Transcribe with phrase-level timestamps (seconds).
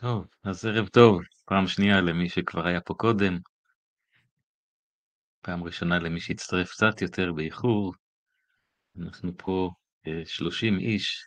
[0.00, 3.38] טוב, אז ערב טוב, פעם שנייה למי שכבר היה פה קודם.
[5.40, 7.94] פעם ראשונה למי שהצטרף קצת יותר באיחור.
[8.98, 9.70] אנחנו פה
[10.24, 11.26] 30 אה, איש.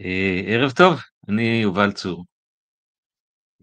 [0.00, 2.24] אה, ערב טוב, אני יובל צור.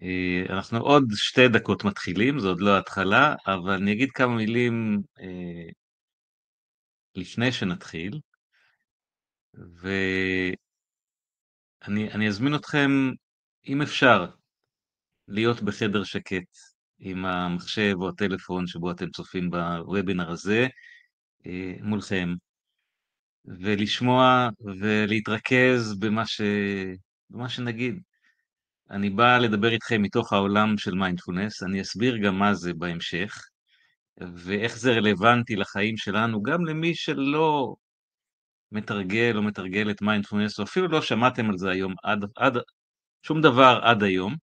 [0.01, 5.01] אה, אנחנו עוד שתי דקות מתחילים, זו עוד לא ההתחלה, אבל אני אגיד כמה מילים
[7.15, 8.19] לפני שנתחיל.
[11.93, 12.89] ואני אזמין אתכם,
[13.67, 14.25] אם אפשר,
[15.27, 16.47] להיות בחדר שקט
[16.99, 20.67] עם המחשב או הטלפון שבו אתם צופים בוובינר הזה
[21.45, 22.29] אה, מולכם,
[23.45, 24.49] ולשמוע
[24.79, 26.41] ולהתרכז במה, ש...
[27.29, 28.01] במה שנגיד.
[28.91, 33.41] אני בא לדבר איתכם מתוך העולם של מיינדפולנס, אני אסביר גם מה זה בהמשך,
[34.35, 37.75] ואיך זה רלוונטי לחיים שלנו, גם למי שלא
[38.71, 42.57] מתרגל או מתרגל את מיינדפולנס, או אפילו לא שמעתם על זה היום, עד, עד,
[43.27, 44.35] שום דבר עד היום.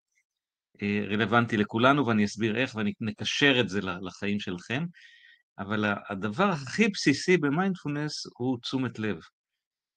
[0.82, 4.86] אה, רלוונטי לכולנו, ואני אסביר איך, ואני נקשר את זה לחיים שלכם.
[5.60, 9.18] אבל הדבר הכי בסיסי במיינדפולנס הוא תשומת לב.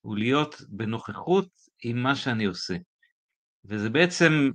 [0.01, 1.49] הוא להיות בנוכחות
[1.83, 2.75] עם מה שאני עושה.
[3.65, 4.51] וזה בעצם,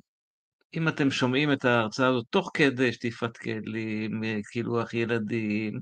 [0.74, 4.22] אם אתם שומעים את ההרצאה הזאת תוך כדי שטיפת כלים,
[4.52, 5.80] קילוח ילדים,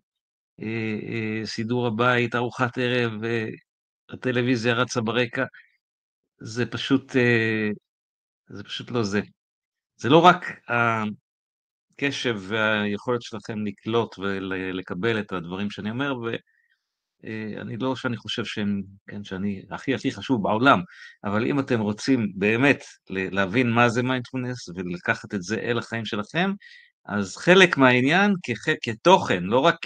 [0.61, 3.11] אה, אה, סידור הבית, ארוחת ערב,
[4.09, 5.45] הטלוויזיה רצה ברקע,
[6.41, 7.15] זה פשוט,
[8.49, 9.21] זה פשוט לא זה.
[9.97, 10.45] זה לא רק
[11.97, 16.13] הקשב והיכולת שלכם לקלוט ולקבל את הדברים שאני אומר,
[17.23, 20.79] ואני לא שאני חושב שהם, כן, שאני הכי הכי חשוב בעולם,
[21.23, 26.51] אבל אם אתם רוצים באמת להבין מה זה מיינדפולנס ולקחת את זה אל החיים שלכם,
[27.05, 29.77] אז חלק מהעניין כ- כתוכן, לא רק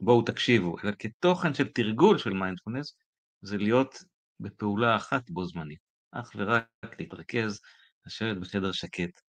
[0.00, 2.94] בואו תקשיבו, אלא כתוכן של תרגול של מיינדפולנס,
[3.42, 3.98] זה להיות
[4.40, 5.78] בפעולה אחת בו זמנית,
[6.12, 6.64] אך ורק
[6.98, 7.60] להתרכז
[8.06, 9.20] לשבת בחדר שקט,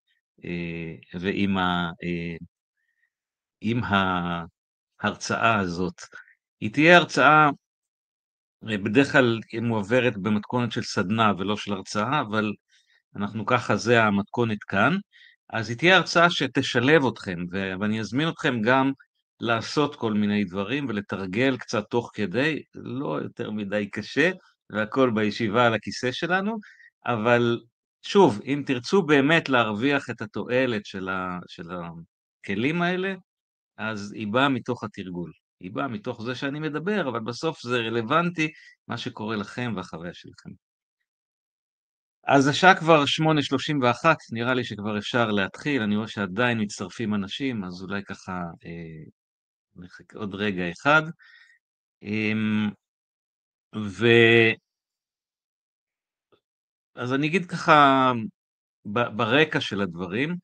[0.46, 2.36] אה, ועם ה, אה,
[3.62, 6.02] עם ההרצאה הזאת.
[6.62, 7.50] היא תהיה הרצאה,
[8.70, 12.54] אה, בדרך כלל היא מועברת במתכונת של סדנה ולא של הרצאה, אבל
[13.16, 14.98] אנחנו ככה, זה המתכונת כאן.
[15.50, 17.40] אז היא תהיה הרצאה שתשלב אתכם,
[17.80, 18.92] ואני אזמין אתכם גם
[19.40, 24.32] לעשות כל מיני דברים ולתרגל קצת תוך כדי, לא יותר מדי קשה,
[24.70, 26.58] והכל בישיבה על הכיסא שלנו,
[27.06, 27.60] אבל
[28.02, 33.14] שוב, אם תרצו באמת להרוויח את התועלת של, ה, של הכלים האלה,
[33.78, 35.32] אז היא באה מתוך התרגול.
[35.60, 38.52] היא באה מתוך זה שאני מדבר, אבל בסוף זה רלוונטי
[38.88, 40.50] מה שקורה לכם והחוויה שלכם.
[42.28, 47.82] אז השעה כבר 8.31, נראה לי שכבר אפשר להתחיל, אני רואה שעדיין מצטרפים אנשים, אז
[47.82, 48.32] אולי ככה
[48.66, 49.04] אה,
[49.76, 51.02] נחכה עוד רגע אחד.
[52.04, 52.32] אה,
[53.76, 54.06] ו...
[56.96, 58.12] אז אני אגיד ככה
[58.86, 60.36] ברקע של הדברים,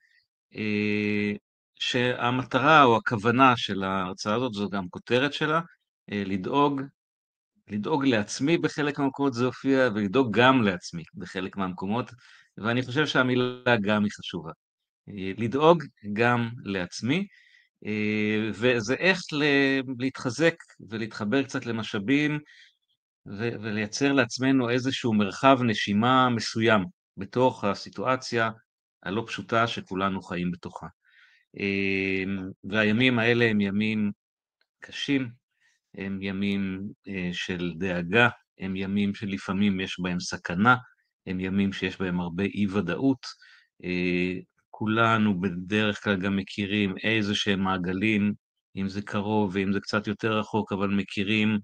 [0.56, 1.34] אה,
[1.80, 5.62] שהמטרה או הכוונה של ההרצאה הזאת, זו גם כותרת שלה,
[6.12, 6.82] אה, לדאוג,
[7.68, 12.12] לדאוג לעצמי בחלק מהמקומות זה הופיע, ולדאוג גם לעצמי בחלק מהמקומות,
[12.58, 14.52] ואני חושב שהמילה גם היא חשובה.
[15.10, 15.84] אה, לדאוג
[16.14, 17.28] גם לעצמי,
[18.54, 19.20] וזה איך
[20.00, 20.56] להתחזק
[20.90, 22.40] ולהתחבר קצת למשאבים
[23.28, 26.86] ו- ולייצר לעצמנו איזשהו מרחב נשימה מסוים
[27.18, 28.50] בתוך הסיטואציה
[29.04, 30.88] הלא פשוטה שכולנו חיים בתוכה.
[31.60, 34.12] אמ, והימים האלה הם ימים
[34.80, 35.30] קשים,
[35.98, 38.30] הם ימים אה, של דאגה,
[38.60, 40.76] הם ימים שלפעמים יש בהם סכנה,
[41.28, 43.26] הם ימים שיש בהם הרבה אי-ודאות.
[43.84, 44.34] אה,
[44.70, 48.34] כולנו בדרך כלל גם מכירים איזה שהם מעגלים,
[48.76, 51.60] אם זה קרוב ואם זה קצת יותר רחוק, אבל מכירים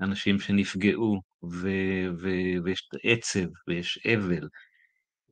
[0.00, 4.48] אנשים שנפגעו, ו- ו- ויש עצב ויש אבל.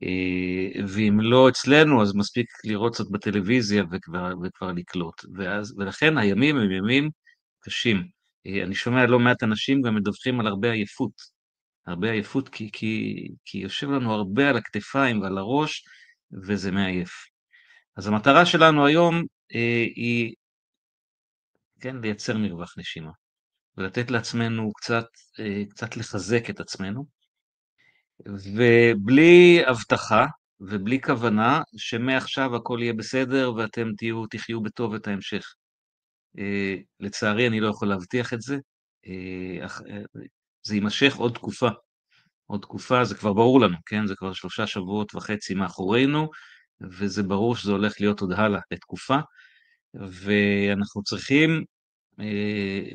[0.03, 5.25] אה, ואם לא אצלנו, אז מספיק לראות קצת בטלוויזיה וכבר, וכבר לקלוט.
[5.35, 7.09] ואז, ולכן הימים הם ימים
[7.59, 8.07] קשים.
[8.47, 11.11] אה, אני שומע לא מעט אנשים גם מדווחים על הרבה עייפות.
[11.87, 15.85] הרבה עייפות כי, כי, כי יושב לנו הרבה על הכתפיים ועל הראש,
[16.47, 17.11] וזה מעייף.
[17.97, 19.15] אז המטרה שלנו היום
[19.55, 20.33] אה, היא,
[21.79, 23.11] כן, לייצר מרווח נשימה.
[23.77, 25.05] ולתת לעצמנו קצת,
[25.39, 27.05] אה, קצת לחזק את עצמנו,
[28.27, 30.25] ובלי הבטחה
[30.59, 35.53] ובלי כוונה שמעכשיו הכל יהיה בסדר ואתם תהיו, תחיו בטוב את ההמשך.
[36.39, 38.57] אה, לצערי אני לא יכול להבטיח את זה,
[39.07, 39.67] אה,
[40.63, 41.69] זה יימשך עוד תקופה.
[42.45, 44.07] עוד תקופה, זה כבר ברור לנו, כן?
[44.07, 46.29] זה כבר שלושה שבועות וחצי מאחורינו,
[46.81, 49.17] וזה ברור שזה הולך להיות עוד הלאה לתקופה,
[49.93, 51.65] ואנחנו צריכים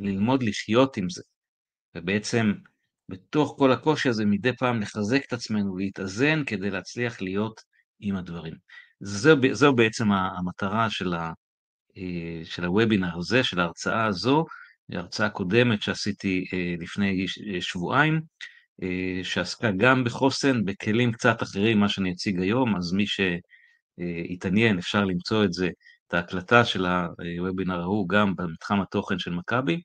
[0.01, 1.23] ללמוד לחיות עם זה.
[1.95, 2.53] ובעצם
[3.09, 7.61] בתוך כל הקושי הזה מדי פעם לחזק את עצמנו, להתאזן כדי להצליח להיות
[8.01, 8.55] עם הדברים.
[9.01, 11.33] זו, זו בעצם המטרה של, ה,
[11.97, 14.45] אה, של הוובינר הזה, של ההרצאה הזו,
[14.93, 17.27] הרצאה קודמת שעשיתי אה, לפני
[17.61, 18.21] שבועיים,
[19.23, 25.45] שעסקה גם בחוסן, בכלים קצת אחרים, מה שאני אציג היום, אז מי שיתעניין אפשר למצוא
[25.45, 25.69] את זה,
[26.08, 26.87] את ההקלטה של
[27.38, 29.81] הוובינר ההוא גם במתחם התוכן של מכבי.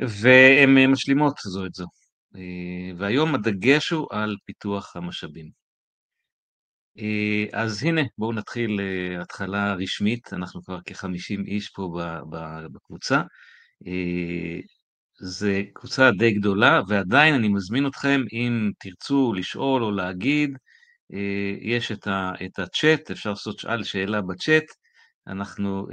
[0.00, 1.86] והן אה, משלימות זו את זו.
[2.36, 5.50] אה, והיום הדגש הוא על פיתוח המשאבים.
[6.98, 8.80] אה, אז הנה, בואו נתחיל
[9.20, 12.00] התחלה רשמית, אנחנו כבר כ-50 איש פה
[12.72, 13.22] בקבוצה.
[15.20, 20.58] זו קבוצה די גדולה, ועדיין אני מזמין אתכם, אם תרצו לשאול או להגיד,
[21.60, 24.64] יש את הצ'אט, אפשר לעשות שאלה בצ'אט,
[25.26, 25.86] אנחנו,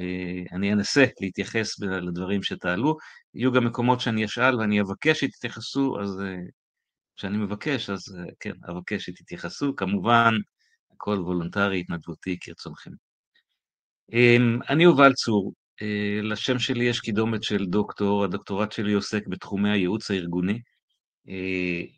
[0.52, 2.98] אני אנסה להתייחס לדברים שתעלו.
[3.34, 6.22] יהיו גם מקומות שאני אשאל ואני אבקש שתתייחסו, אז
[7.18, 9.76] כשאני מבקש, אז כן, אבקש שתתייחסו.
[9.76, 10.34] כמובן,
[10.94, 12.92] הכל וולונטרי, התנדבותי, כרצונכם.
[14.14, 15.54] אמ, אני יובל צור,
[16.24, 20.60] לשם שלי יש קידומת של דוקטור, הדוקטורט שלי עוסק בתחומי הייעוץ הארגוני.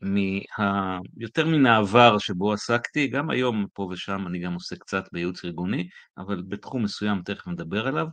[0.01, 0.99] מה...
[1.17, 5.89] יותר מן העבר שבו עסקתי, גם היום פה ושם אני גם עושה קצת בייעוץ ארגוני,
[6.17, 8.07] אבל בתחום מסוים תכף נדבר עליו.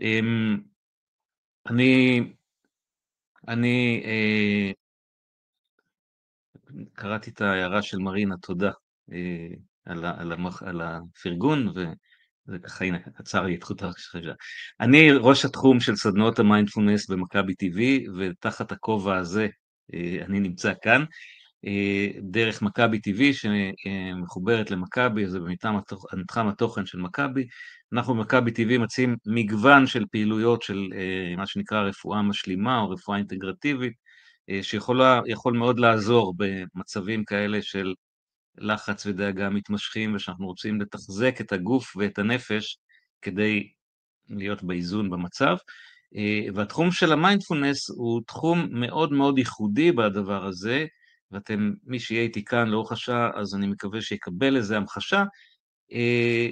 [0.00, 0.58] אמ,
[1.66, 2.20] אני,
[3.48, 4.72] אני אה,
[6.92, 8.70] קראתי את ההערה של מרינה, תודה
[9.12, 9.48] אה,
[9.84, 14.32] על, על, על הפרגון, וזה ככה, הנה, עצר לי את חוט החשיבה.
[14.80, 19.61] אני ראש התחום של סדנאות המיינדפולנס במכבי TV, ותחת הכובע הזה אה,
[20.26, 21.04] אני נמצא כאן.
[21.66, 25.38] אה, דרך מכבי TV שמחוברת למכבי, זה
[26.12, 27.46] במתחם התוכן של מכבי.
[27.92, 33.18] אנחנו במכבי TV מציעים מגוון של פעילויות של אה, מה שנקרא רפואה משלימה או רפואה
[33.18, 33.92] אינטגרטיבית,
[34.62, 37.94] שיכול מאוד לעזור במצבים כאלה של
[38.58, 42.78] לחץ ודאגה מתמשכים, ושאנחנו רוצים לתחזק את הגוף ואת הנפש
[43.22, 43.68] כדי
[44.28, 45.56] להיות באיזון במצב.
[46.16, 50.86] אה, והתחום של המיינדפולנס הוא תחום מאוד מאוד ייחודי בדבר הזה,
[51.30, 55.24] ואתם, מי שיהיה איתי כאן לאורך השעה, אז אני מקווה שיקבל איזה המחשה,
[55.92, 56.48] אה,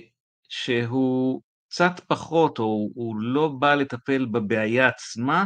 [0.48, 5.44] שהוא קצת פחות, או הוא לא בא לטפל בבעיה עצמה,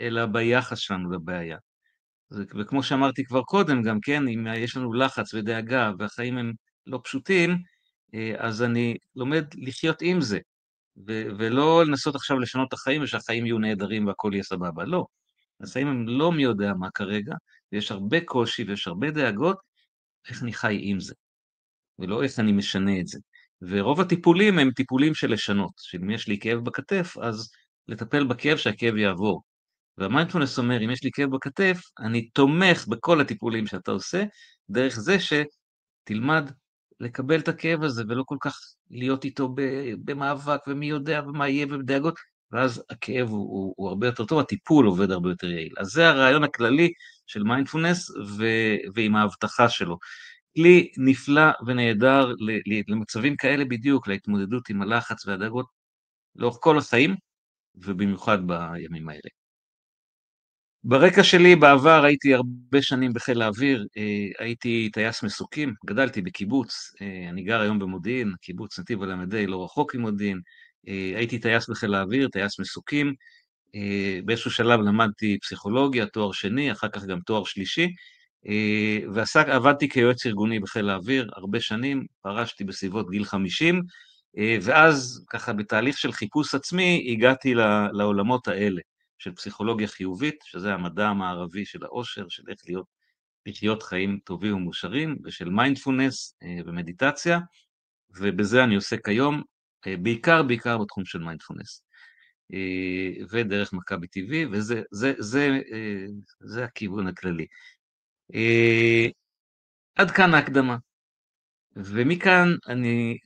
[0.00, 1.56] אלא ביחס שלנו לבעיה.
[2.30, 6.52] וכמו שאמרתי כבר קודם, גם כן, אם יש לנו לחץ ודאגה והחיים הם
[6.86, 7.58] לא פשוטים,
[8.14, 10.38] אה, אז אני לומד לחיות עם זה.
[10.96, 15.06] ו- ולא לנסות עכשיו לשנות את החיים ושהחיים יהיו נהדרים והכל יהיה סבבה, לא.
[15.60, 17.34] החיים הם לא מי יודע מה כרגע,
[17.72, 19.56] ויש הרבה קושי ויש הרבה דאגות,
[20.28, 21.14] איך אני חי עם זה,
[21.98, 23.18] ולא איך אני משנה את זה.
[23.62, 27.50] ורוב הטיפולים הם טיפולים של לשנות, שאם יש לי כאב בכתף, אז
[27.88, 29.42] לטפל בכאב שהכאב יעבור.
[29.98, 34.24] והמיינדפולנס אומר, אם יש לי כאב בכתף, אני תומך בכל הטיפולים שאתה עושה,
[34.70, 36.50] דרך זה שתלמד
[37.02, 38.58] לקבל את הכאב הזה ולא כל כך
[38.90, 39.54] להיות איתו
[40.04, 42.14] במאבק ומי יודע ומה יהיה ובדאגות,
[42.52, 45.74] ואז הכאב הוא, הוא, הוא הרבה יותר טוב, הטיפול עובד הרבה יותר יעיל.
[45.78, 46.92] אז זה הרעיון הכללי
[47.26, 48.10] של מיינדפולנס
[48.94, 49.98] ועם ההבטחה שלו.
[50.56, 52.34] כלי נפלא ונהדר
[52.88, 55.66] למצבים כאלה בדיוק, להתמודדות עם הלחץ והדאגות
[56.36, 57.16] לאורך כל החיים,
[57.74, 59.41] ובמיוחד בימים האלה.
[60.84, 67.28] ברקע שלי בעבר הייתי הרבה שנים בחיל האוויר, אה, הייתי טייס מסוקים, גדלתי בקיבוץ, אה,
[67.28, 70.40] אני גר היום במודיעין, קיבוץ נתיב הל"ה לא רחוק ממודיעין,
[70.88, 73.14] אה, הייתי טייס בחיל האוויר, טייס מסוקים,
[74.24, 77.88] באיזשהו שלב למדתי פסיכולוגיה, תואר שני, אחר כך גם תואר שלישי,
[79.14, 83.82] ועבדתי כיועץ ארגוני בחיל האוויר הרבה שנים, פרשתי בסביבות גיל 50,
[84.62, 87.54] ואז ככה בתהליך של חיפוש עצמי הגעתי
[87.92, 88.80] לעולמות האלה.
[89.22, 92.86] של פסיכולוגיה חיובית, שזה המדע המערבי של העושר, של איך להיות,
[93.46, 97.38] לחיות חיים טובים ומאושרים, ושל מיינדפולנס אה, ומדיטציה,
[98.10, 99.42] ובזה אני עוסק היום,
[99.86, 101.82] אה, בעיקר בעיקר בתחום של מיינדפולנס.
[102.54, 105.60] אה, ודרך מכבי טבעי, וזה זה, זה,
[106.40, 107.46] זה הכיוון הכללי.
[109.94, 110.76] עד כאן ההקדמה.
[111.76, 113.18] ומכאן אני,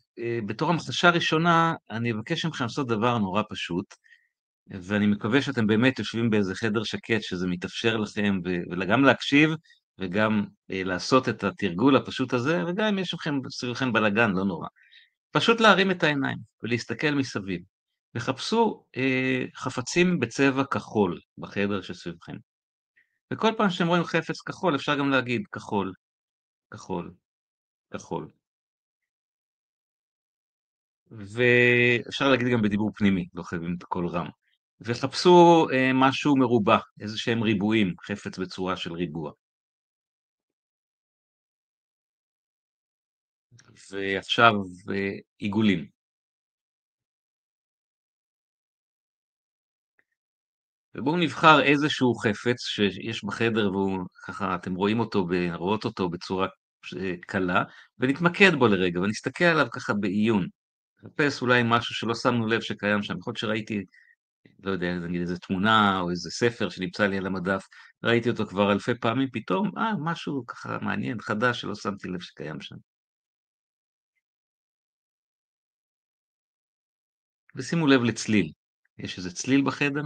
[0.47, 3.95] בתור המחשה ראשונה, אני אבקש מכם לעשות דבר נורא פשוט.
[4.71, 9.51] ואני מקווה שאתם באמת יושבים באיזה חדר שקט, שזה מתאפשר לכם, וגם להקשיב,
[9.99, 14.69] וגם אה, לעשות את התרגול הפשוט הזה, וגם אם יש לכם סביבכם בלאגן, לא נורא.
[15.31, 17.61] פשוט להרים את העיניים ולהסתכל מסביב.
[18.15, 22.37] וחפשו אה, חפצים בצבע כחול בחדר שסביבכם.
[23.33, 25.93] וכל פעם שאתם רואים חפץ כחול, אפשר גם להגיד כחול,
[26.75, 27.15] כחול,
[27.95, 28.29] כחול.
[31.11, 34.27] ואפשר להגיד גם בדיבור פנימי, לא חייבים את קול רם.
[34.81, 39.33] וחפשו משהו מרובע, איזה שהם ריבועים, חפץ בצורה של ריבוע.
[43.91, 44.53] ועכשיו
[45.39, 45.87] עיגולים.
[50.95, 56.49] ובואו נבחר איזשהו חפץ שיש בחדר והוא ככה, אתם רואים אותו, רואות אותו בצורה
[57.27, 57.63] קלה,
[57.99, 60.47] ונתמקד בו לרגע, ונסתכל עליו ככה בעיון.
[61.03, 63.85] נחפש אולי משהו שלא שמנו לב שקיים שם, יכול להיות שראיתי,
[64.63, 67.67] לא יודע, נגיד איזה תמונה או איזה ספר שנמצא לי על המדף,
[68.05, 72.61] ראיתי אותו כבר אלפי פעמים, פתאום, אה, משהו ככה מעניין, חדש, שלא שמתי לב שקיים
[72.61, 72.77] שם.
[77.57, 78.53] ושימו לב לצליל.
[78.99, 80.03] יש איזה צליל בחדר?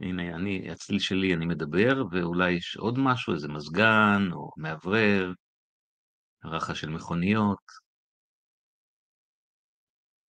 [0.00, 5.32] הנה, אני, הצליל שלי, אני מדבר, ואולי יש עוד משהו, איזה מזגן, או מאוורר,
[6.44, 7.90] רחש של מכוניות.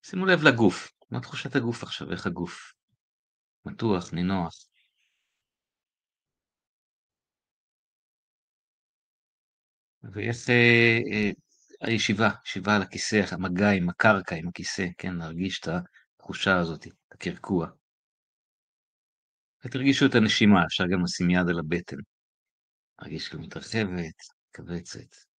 [0.04, 2.12] שימו לב לגוף, מה תחושת הגוף עכשיו?
[2.12, 2.74] איך הגוף?
[3.66, 4.54] מתוח, נינוח.
[10.04, 11.32] ואיך אה, אה,
[11.82, 15.68] הישיבה, ישיבה על הכיסא, המגע עם הקרקע, עם הכיסא, כן, להרגיש את
[16.18, 17.68] התחושה הזאת, את הקרקוע.
[19.66, 21.98] ותרגישו את הנשימה, אפשר גם לשים יד על הבטן.
[23.00, 24.16] להרגיש כאילו מתרחבת,
[24.50, 25.31] מכווצת.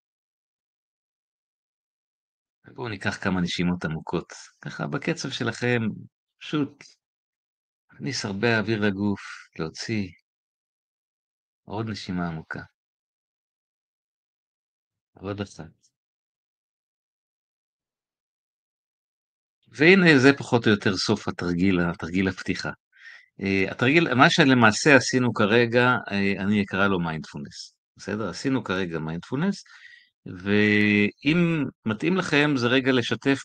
[2.66, 4.32] ובואו ניקח כמה נשימות עמוקות.
[4.60, 5.80] ככה בקצב שלכם,
[6.38, 6.84] פשוט
[7.92, 9.20] להכניס הרבה אוויר לגוף,
[9.58, 10.08] להוציא
[11.64, 12.60] עוד נשימה עמוקה.
[15.14, 15.82] עוד אחת.
[19.68, 22.70] והנה זה פחות או יותר סוף התרגיל, התרגיל הפתיחה.
[23.40, 28.28] אה, התרגיל, מה שלמעשה עשינו כרגע, אה, אני אקרא לו מיינדפולנס, בסדר?
[28.28, 29.64] עשינו כרגע מיינדפולנס,
[30.26, 33.42] ואם מתאים לכם זה רגע לשתף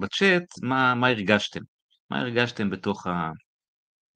[0.00, 1.60] בצ'אט מה, מה הרגשתם,
[2.10, 3.30] מה הרגשתם בתוך, ה,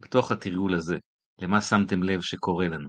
[0.00, 0.96] בתוך התרגול הזה,
[1.38, 2.88] למה שמתם לב שקורה לנו.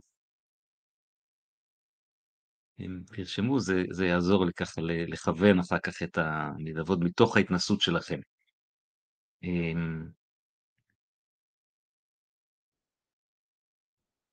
[2.79, 6.49] אם תרשמו, זה, זה יעזור לי ככה לכוון אחר כך את ה...
[6.59, 8.19] לעבוד מתוך ההתנסות שלכם.
[9.43, 10.07] אמ,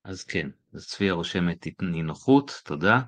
[0.05, 3.01] אז כן, אז צביה רושמת נינוחות, תודה.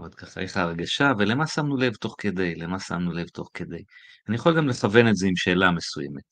[0.00, 3.82] עוד ככה, איך ההרגשה, ולמה שמנו לב תוך כדי, למה שמנו לב תוך כדי.
[4.28, 6.22] אני יכול גם לכוון את זה עם שאלה מסוימת.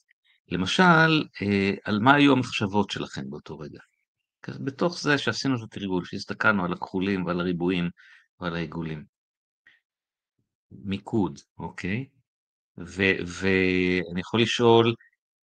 [0.49, 3.81] למשל, אה, על מה היו המחשבות שלכם באותו רגע.
[4.49, 7.91] בתוך זה שעשינו את התרגול, שהסתכלנו על הכחולים ועל הריבועים
[8.41, 9.05] ועל העיגולים.
[10.71, 12.07] מיקוד, אוקיי?
[12.79, 14.95] ואני יכול לשאול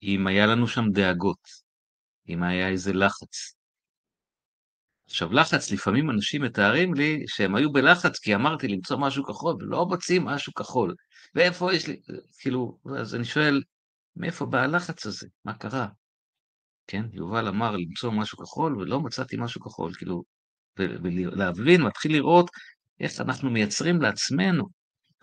[0.04, 1.50] אם היה לנו שם דאגות,
[2.30, 3.55] אם היה איזה לחץ.
[5.08, 9.86] עכשיו, לחץ, לפעמים אנשים מתארים לי שהם היו בלחץ כי אמרתי למצוא משהו כחול, ולא
[9.86, 10.96] מוצאים משהו כחול.
[11.36, 12.00] ואיפה יש לי,
[12.40, 13.62] כאילו, אז אני שואל,
[14.16, 15.28] מאיפה בא הלחץ הזה?
[15.46, 15.88] מה קרה?
[16.88, 20.24] כן, יובל אמר למצוא משהו כחול, ולא מצאתי משהו כחול, כאילו,
[20.78, 22.50] ולהבין, מתחיל לראות
[23.00, 24.68] איך אנחנו מייצרים לעצמנו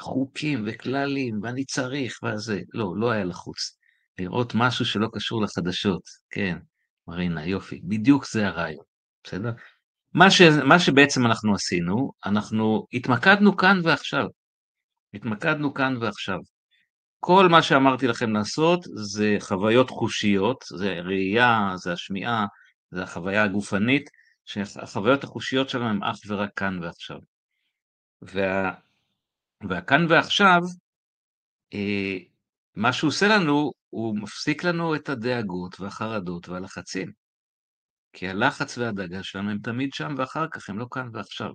[0.00, 3.76] חוקים וכללים, ואני צריך, וזה, לא, לא היה לחוץ.
[4.18, 6.58] לראות משהו שלא קשור לחדשות, כן,
[7.08, 8.84] מרינה, יופי, בדיוק זה הרעיון,
[9.24, 9.52] בסדר?
[10.14, 14.26] מה, ש, מה שבעצם אנחנו עשינו, אנחנו התמקדנו כאן ועכשיו.
[15.14, 16.38] התמקדנו כאן ועכשיו.
[17.20, 22.46] כל מה שאמרתי לכם לעשות זה חוויות חושיות, זה ראייה, זה השמיעה,
[22.90, 24.10] זה החוויה הגופנית,
[24.44, 27.18] שהחוויות החושיות שלנו הן אך ורק כאן ועכשיו.
[28.22, 28.74] וה,
[29.68, 30.60] והכאן ועכשיו,
[31.74, 32.18] אה,
[32.74, 37.21] מה שהוא עושה לנו, הוא מפסיק לנו את הדאגות והחרדות והלחצים.
[38.12, 41.50] כי הלחץ והדאגה שלנו הם תמיד שם ואחר כך, הם לא כאן ועכשיו.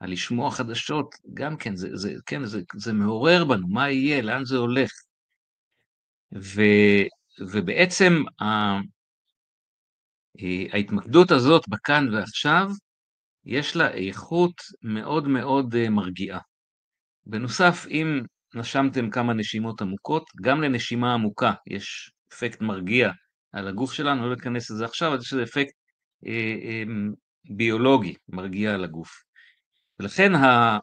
[0.00, 4.56] הלשמוע חדשות, גם כן, זה, זה, כן, זה, זה מעורר בנו, מה יהיה, לאן זה
[4.56, 4.90] הולך.
[6.34, 6.62] ו,
[7.40, 8.44] ובעצם ה,
[10.40, 12.70] אה, ההתמקדות הזאת בכאן ועכשיו,
[13.44, 16.40] יש לה איכות מאוד מאוד אה, מרגיעה.
[17.26, 18.20] בנוסף, אם
[18.54, 23.10] נשמתם כמה נשימות עמוקות, גם לנשימה עמוקה יש אפקט מרגיע
[23.54, 25.74] על הגוף שלנו, לא ניכנס לזה עכשיו, אז יש איזה אפקט
[26.26, 26.82] אה, אה,
[27.50, 29.24] ביולוגי מרגיע על הגוף.
[30.00, 30.78] ולכן אה,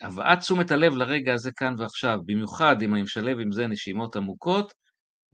[0.00, 4.72] הבאת תשומת הלב לרגע הזה כאן ועכשיו, במיוחד אם אני משלב עם זה נשימות עמוקות,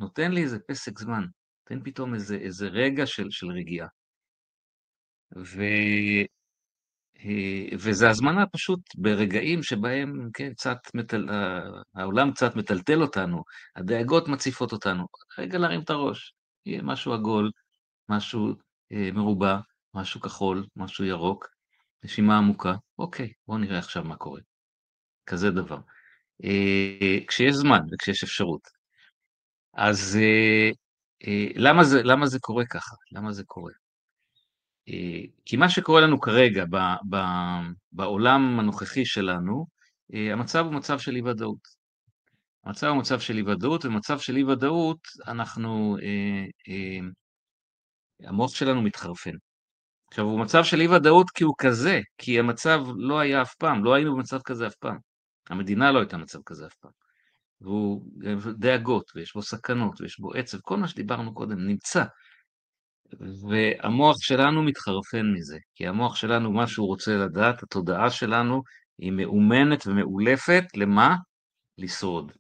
[0.01, 1.25] נותן לי איזה פסק זמן,
[1.71, 3.89] נותן פתאום איזה, איזה רגע של, של רגיעה.
[5.37, 5.63] ו,
[7.19, 11.27] אה, וזה הזמנה פשוט ברגעים שבהם, כן, קצת, מטל...
[11.95, 13.43] העולם קצת מטלטל אותנו,
[13.77, 15.07] הדאגות מציפות אותנו,
[15.39, 16.35] רגע להרים את הראש,
[16.67, 17.51] יהיה משהו עגול,
[18.09, 18.55] משהו
[18.93, 19.59] אה, מרובע,
[19.95, 21.49] משהו כחול, משהו ירוק,
[22.05, 24.41] נשימה עמוקה, אוקיי, בואו נראה עכשיו מה קורה.
[25.27, 25.79] כזה דבר.
[26.45, 28.61] אה, כשיש זמן וכשיש אפשרות.
[29.75, 30.71] אז אה,
[31.27, 32.97] אה, למה, זה, למה זה קורה ככה?
[33.13, 33.73] למה זה קורה?
[34.89, 36.77] אה, כי מה שקורה לנו כרגע ב,
[37.11, 37.17] ב,
[37.93, 39.67] בעולם הנוכחי שלנו,
[40.15, 41.76] אה, המצב הוא מצב של אי ודאות.
[42.67, 47.09] המצב הוא מצב של אי ודאות, ומצב של אי ודאות אנחנו, אה, אה,
[48.29, 49.35] המוח שלנו מתחרפן.
[50.11, 53.85] עכשיו, הוא מצב של אי ודאות כי הוא כזה, כי המצב לא היה אף פעם,
[53.85, 54.99] לא היינו במצב כזה אף פעם.
[55.51, 56.91] המדינה לא הייתה במצב כזה אף פעם.
[57.61, 58.05] והוא
[58.59, 62.05] דאגות, ויש בו סכנות, ויש בו עצב, כל מה שדיברנו קודם נמצא.
[63.51, 68.63] והמוח שלנו מתחרפן מזה, כי המוח שלנו, מה שהוא רוצה לדעת, התודעה שלנו
[68.99, 71.17] היא מאומנת ומאולפת, למה?
[71.79, 72.33] לשרוד.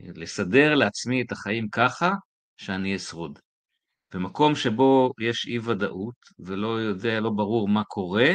[0.00, 2.10] לסדר לעצמי את החיים ככה
[2.56, 3.38] שאני אשרוד.
[4.14, 8.34] במקום שבו יש אי ודאות ולא יודע, לא ברור מה קורה,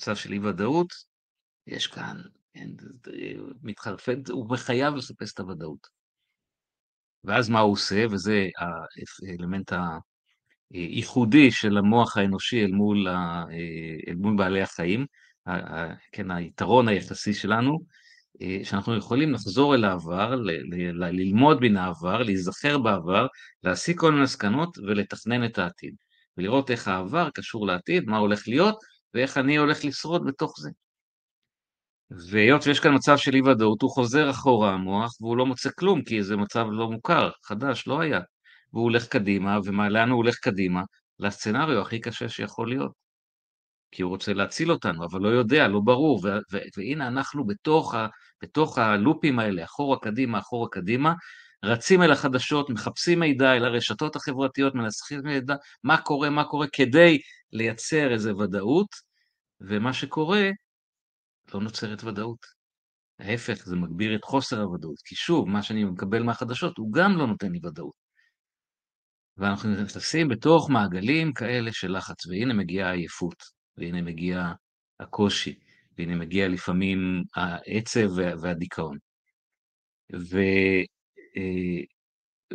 [0.00, 0.88] מצב של אי ודאות,
[1.66, 2.16] יש כאן,
[2.54, 2.76] אין,
[3.62, 5.86] מתחרפן, הוא חייב לחפש את הוודאות.
[7.24, 8.48] ואז מה הוא עושה, וזה
[9.28, 9.72] האלמנט
[10.70, 13.44] הייחודי של המוח האנושי אל מול, ה,
[14.08, 15.06] אל מול בעלי החיים,
[16.12, 17.99] כן, היתרון היחסי שלנו, אה,
[18.64, 20.34] שאנחנו יכולים לחזור אל העבר,
[21.10, 23.26] ללמוד מן העבר, להיזכר בעבר,
[23.64, 25.94] להסיק כל מיני מסקנות ולתכנן את העתיד.
[26.36, 28.78] ולראות איך העבר קשור לעתיד, מה הולך להיות,
[29.14, 30.70] ואיך אני הולך לשרוד בתוך זה.
[32.10, 36.02] והיות שיש כאן מצב של אי ודאות, הוא חוזר אחורה המוח, והוא לא מוצא כלום,
[36.02, 38.20] כי זה מצב לא מוכר, חדש, לא היה.
[38.72, 40.82] והוא הולך קדימה, ולאן הוא הולך קדימה?
[41.18, 43.09] לסצנריו הכי קשה שיכול להיות.
[43.92, 46.20] כי הוא רוצה להציל אותנו, אבל לא יודע, לא ברור,
[46.76, 48.06] והנה אנחנו בתוך, ה-
[48.42, 51.14] בתוך הלופים האלה, אחורה קדימה, אחורה קדימה,
[51.64, 55.54] רצים אל החדשות, מחפשים מידע אל הרשתות החברתיות, מנסחים מידע,
[55.84, 57.18] מה קורה, מה קורה, כדי
[57.52, 58.88] לייצר איזו ודאות,
[59.60, 60.50] ומה שקורה,
[61.54, 62.46] לא נוצרת ודאות.
[63.18, 67.26] ההפך, זה מגביר את חוסר הוודאות, כי שוב, מה שאני מקבל מהחדשות הוא גם לא
[67.26, 68.10] נותן לי ודאות.
[69.36, 73.59] ואנחנו נכנסים בתוך מעגלים כאלה של לחץ, והנה מגיעה העייפות.
[73.76, 74.52] והנה מגיע
[75.00, 75.58] הקושי,
[75.98, 78.08] והנה מגיע לפעמים העצב
[78.40, 78.98] והדיכאון.
[80.12, 80.38] ו,
[81.36, 81.82] אה,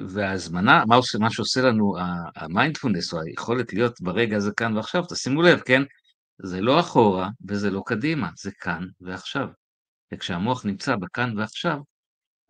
[0.07, 1.95] וההזמנה, מה, עושה, מה שעושה לנו
[2.35, 5.81] המיינדפולנס, או היכולת להיות ברגע הזה כאן ועכשיו, תשימו לב, כן?
[6.43, 9.47] זה לא אחורה וזה לא קדימה, זה כאן ועכשיו.
[10.13, 11.79] וכשהמוח נמצא בכאן ועכשיו,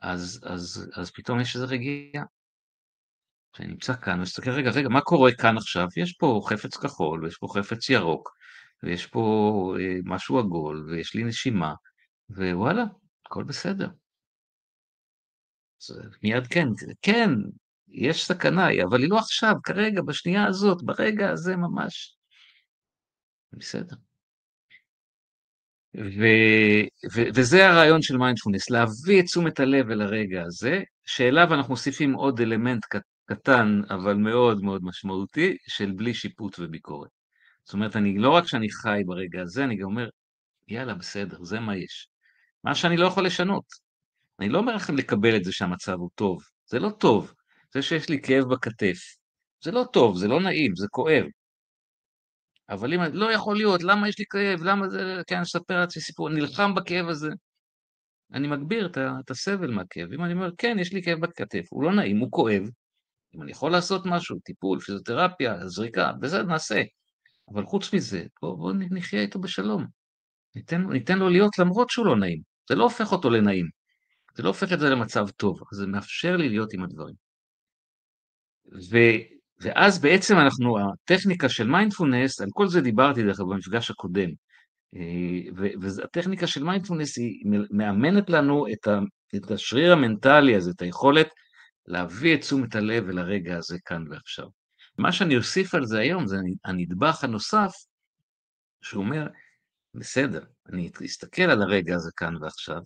[0.02, 2.24] אז, אז, אז פתאום יש איזו רגיעה.
[3.58, 5.88] שאני נמצא כאן, ומסתכל, רגע, רגע, מה קורה כאן עכשיו?
[5.98, 8.30] יש פה חפץ כחול, ויש פה חפץ ירוק,
[8.86, 11.74] ויש פה אה, משהו עגול, ויש לי נשימה,
[12.30, 12.84] ווואלה,
[13.26, 13.88] הכל בסדר.
[16.24, 16.68] מיד כן,
[17.02, 17.30] כן,
[17.88, 22.18] יש סכנה, אבל היא לא עכשיו, כרגע, בשנייה הזאת, ברגע הזה ממש.
[23.54, 23.96] בסדר.
[25.96, 26.24] ו,
[27.14, 32.14] ו, וזה הרעיון של מיינדפולנס, להביא את תשומת הלב אל הרגע הזה, שאליו אנחנו מוסיפים
[32.14, 32.86] עוד אלמנט
[33.26, 37.15] קטן, אבל מאוד מאוד משמעותי, של בלי שיפוט וביקורת.
[37.66, 40.10] זאת אומרת, אני, לא רק שאני חי ברגע הזה, אני גם אומר,
[40.68, 42.08] יאללה, בסדר, זה מה יש.
[42.64, 43.66] מה שאני לא יכול לשנות.
[44.40, 47.34] אני לא אומר לכם לקבל את זה שהמצב הוא טוב, זה לא טוב.
[47.74, 48.98] זה שיש לי כאב בכתף,
[49.64, 51.24] זה לא טוב, זה לא נעים, זה כואב.
[52.70, 56.02] אבל אם לא יכול להיות, למה יש לי כאב, למה זה, כן, אני אספר לעצמי
[56.02, 57.30] סיפור, נלחם בכאב הזה.
[58.34, 60.14] אני מגביר את הסבל מהכאב.
[60.14, 62.64] אם אני אומר, כן, יש לי כאב בכתף, הוא לא נעים, הוא כואב,
[63.36, 66.82] אם אני יכול לעשות משהו, טיפול, פיזיותרפיה, זריקה, בסדר, נעשה.
[67.54, 69.86] אבל חוץ מזה, בואו בוא נחיה איתו בשלום.
[70.56, 72.42] ניתן, ניתן לו להיות למרות שהוא לא נעים.
[72.70, 73.70] זה לא הופך אותו לנעים.
[74.36, 77.16] זה לא הופך את זה למצב טוב, זה מאפשר לי להיות עם הדברים.
[78.92, 78.98] ו,
[79.60, 84.30] ואז בעצם אנחנו, הטכניקה של מיינדפולנס, על כל זה דיברתי דרך אגב במפגש הקודם,
[84.96, 89.00] אה, והטכניקה של מיינדפולנס היא מאמנת לנו את, ה,
[89.36, 91.28] את השריר המנטלי הזה, את היכולת
[91.88, 94.48] להביא את תשומת הלב אל הרגע הזה כאן ועכשיו.
[94.98, 97.72] מה שאני אוסיף על זה היום זה הנדבך הנוסף,
[98.82, 99.28] שהוא אומר,
[99.94, 102.82] בסדר, אני אסתכל על הרגע הזה כאן ועכשיו,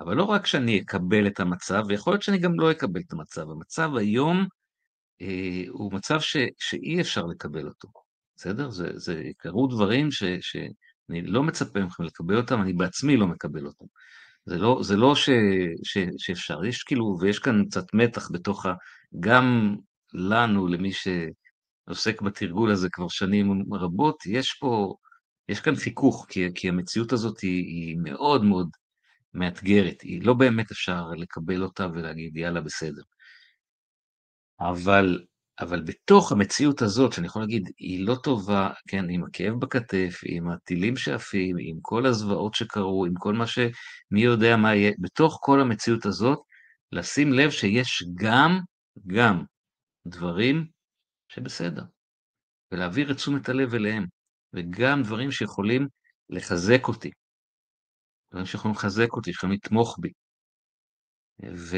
[0.00, 3.50] אבל לא רק שאני אקבל את המצב, ויכול להיות שאני גם לא אקבל את המצב.
[3.50, 4.46] המצב היום
[5.22, 7.88] אה, הוא מצב ש, שאי אפשר לקבל אותו,
[8.36, 8.70] בסדר?
[8.70, 13.66] זה, זה קרו דברים ש, שאני לא מצפה מכם לקבל אותם, אני בעצמי לא מקבל
[13.66, 13.84] אותם.
[14.46, 15.30] זה לא, זה לא ש,
[15.84, 18.74] ש, שאפשר, יש כאילו, ויש כאן קצת מתח בתוך ה...
[19.20, 19.76] גם
[20.14, 20.92] לנו, למי
[21.86, 24.94] שעוסק בתרגול הזה כבר שנים רבות, יש פה,
[25.48, 28.68] יש כאן חיכוך, כי, כי המציאות הזאת היא, היא מאוד מאוד
[29.34, 33.02] מאתגרת, היא לא באמת אפשר לקבל אותה ולהגיד יאללה בסדר.
[34.60, 35.20] אבל
[35.60, 40.50] אבל בתוך המציאות הזאת, שאני יכול להגיד, היא לא טובה, כן, עם הכאב בכתף, עם
[40.50, 43.58] הטילים שעפים, עם כל הזוועות שקרו, עם כל מה ש...
[44.10, 46.38] מי יודע מה יהיה, בתוך כל המציאות הזאת,
[46.92, 48.60] לשים לב שיש גם,
[49.06, 49.44] גם,
[50.06, 50.66] דברים
[51.34, 51.82] שבסדר,
[52.72, 54.06] ולהעביר את תשומת הלב אליהם,
[54.52, 55.88] וגם דברים שיכולים
[56.30, 57.10] לחזק אותי,
[58.30, 60.12] דברים שיכולים לחזק אותי, שיכולים לתמוך בי.
[61.54, 61.76] ו,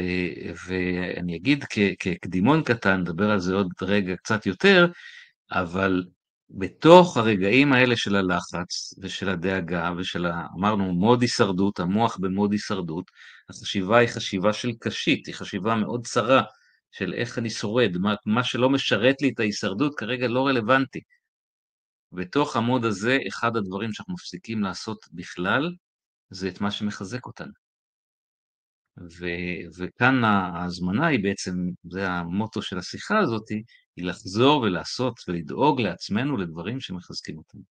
[0.67, 1.63] ואני אגיד
[1.99, 4.87] כקדימון קטן, נדבר על זה עוד רגע קצת יותר,
[5.51, 6.03] אבל
[6.49, 13.11] בתוך הרגעים האלה של הלחץ ושל הדאגה ושל, ה, אמרנו, מוד הישרדות, המוח במוד הישרדות,
[13.49, 16.43] החשיבה היא חשיבה של קשית, היא חשיבה מאוד צרה
[16.97, 20.99] של איך אני שורד, מה, מה שלא משרת לי את ההישרדות כרגע לא רלוונטי.
[22.11, 25.75] בתוך המוד הזה, אחד הדברים שאנחנו מפסיקים לעשות בכלל,
[26.29, 27.51] זה את מה שמחזק אותנו.
[28.97, 29.25] ו,
[29.77, 31.51] וכאן ההזמנה היא בעצם,
[31.91, 33.49] זה המוטו של השיחה הזאת,
[33.95, 37.61] היא לחזור ולעשות ולדאוג לעצמנו לדברים שמחזקים אותנו.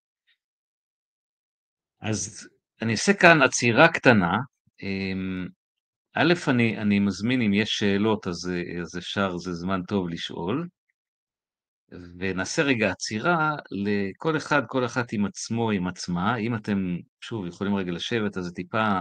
[2.00, 2.48] אז
[2.82, 4.36] אני אעשה כאן עצירה קטנה.
[6.16, 8.50] א', אני, אני מזמין, אם יש שאלות, אז,
[8.82, 10.68] אז אפשר, זה זמן טוב לשאול.
[12.18, 16.36] ונעשה רגע עצירה לכל אחד, כל אחת עם עצמו, עם עצמה.
[16.36, 18.98] אם אתם, שוב, יכולים רגע לשבת, אז זה טיפה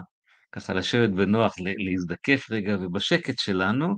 [0.51, 3.95] ככה לשבת בנוח, להזדקף רגע, ובשקט שלנו,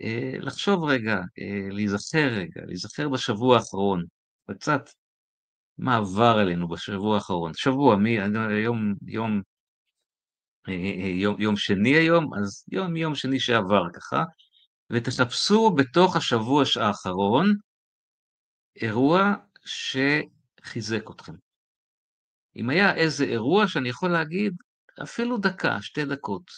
[0.00, 4.04] אה, לחשוב רגע, אה, להיזכר רגע, להיזכר בשבוע האחרון,
[4.50, 4.90] וקצת
[5.78, 7.52] מה עבר עלינו בשבוע האחרון.
[7.54, 9.42] שבוע, מי, היום, יום,
[11.20, 14.24] יום, יום שני היום, אז יום, יום שני שעבר ככה,
[14.90, 17.46] ותחפשו בתוך השבוע האחרון
[18.76, 21.32] אירוע שחיזק אתכם.
[22.56, 24.52] אם היה איזה אירוע שאני יכול להגיד,
[25.02, 26.50] אפילו דקה, שתי דקות,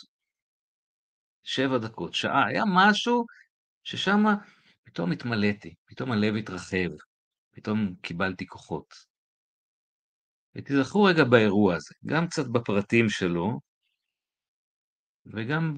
[1.43, 3.25] שבע דקות, שעה, היה משהו
[3.85, 4.25] ששם
[4.85, 6.90] פתאום התמלאתי, פתאום הלב התרחב,
[7.55, 8.95] פתאום קיבלתי כוחות.
[10.55, 13.61] ותיזכרו רגע באירוע הזה, גם קצת בפרטים שלו,
[15.27, 15.75] וגם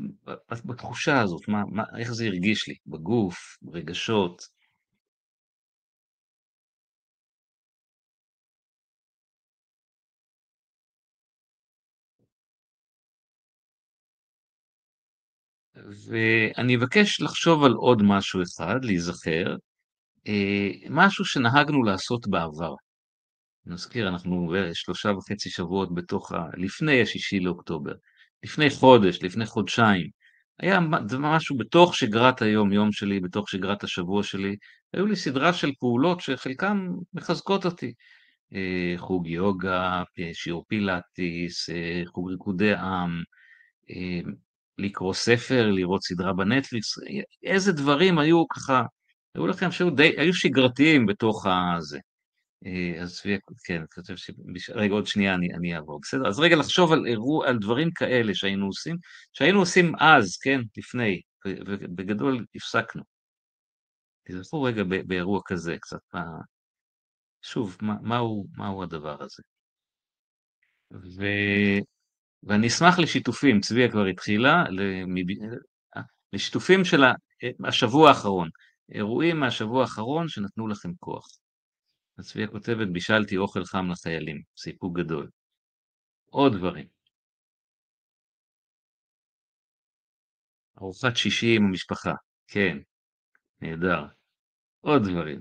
[0.64, 4.42] בתחושה הזאת, מה, מה, איך זה הרגיש לי, בגוף, ברגשות.
[16.08, 19.56] ואני אבקש לחשוב על עוד משהו אחד, להיזכר,
[20.28, 22.74] אה, משהו שנהגנו לעשות בעבר.
[23.66, 26.36] נזכיר, אנחנו שלושה וחצי שבועות בתוך ה...
[26.56, 27.92] לפני השישי לאוקטובר,
[28.44, 30.10] לפני חודש, לפני חודשיים.
[30.60, 30.80] היה
[31.18, 34.56] משהו בתוך שגרת היום-יום שלי, בתוך שגרת השבוע שלי,
[34.92, 37.92] היו לי סדרה של פעולות שחלקן מחזקות אותי.
[38.54, 43.22] אה, חוג יוגה, שיעור פילאטיס, אה, חוג ריקודי עם,
[44.78, 46.98] לקרוא ספר, לראות סדרה בנטפליקס,
[47.42, 48.82] איזה דברים היו ככה,
[49.34, 51.46] היו לכם שהיו די, היו שגרתיים בתוך
[51.76, 51.98] הזה.
[52.66, 53.22] אה, אז
[53.64, 54.30] כן, כותב ש...
[54.70, 56.28] רגע, עוד שנייה אני, אני אעבור, בסדר?
[56.28, 58.96] אז רגע לחשוב על אירוע, על דברים כאלה שהיינו עושים,
[59.32, 63.02] שהיינו עושים אז, כן, לפני, ובגדול הפסקנו.
[64.28, 66.24] תזכרו רגע באירוע כזה קצת, מה...
[67.42, 69.42] שוב, מה, מהו, מהו הדבר הזה?
[70.92, 71.24] ו...
[72.42, 74.64] ואני אשמח לשיתופים, צביה כבר התחילה,
[76.32, 77.02] לשיתופים של
[77.64, 78.48] השבוע האחרון,
[78.92, 81.26] אירועים מהשבוע האחרון שנתנו לכם כוח.
[82.18, 85.30] אז צביה כותבת, בישלתי אוכל חם לחיילים, סיפוק גדול.
[86.30, 86.86] עוד דברים.
[90.80, 92.12] ארוחת שישי עם המשפחה,
[92.48, 92.78] כן,
[93.60, 94.06] נהדר.
[94.80, 95.40] עוד דברים.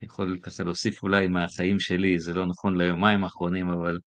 [0.00, 3.98] אני יכול ככה להוסיף אולי מהחיים שלי, זה לא נכון ליומיים האחרונים, אבל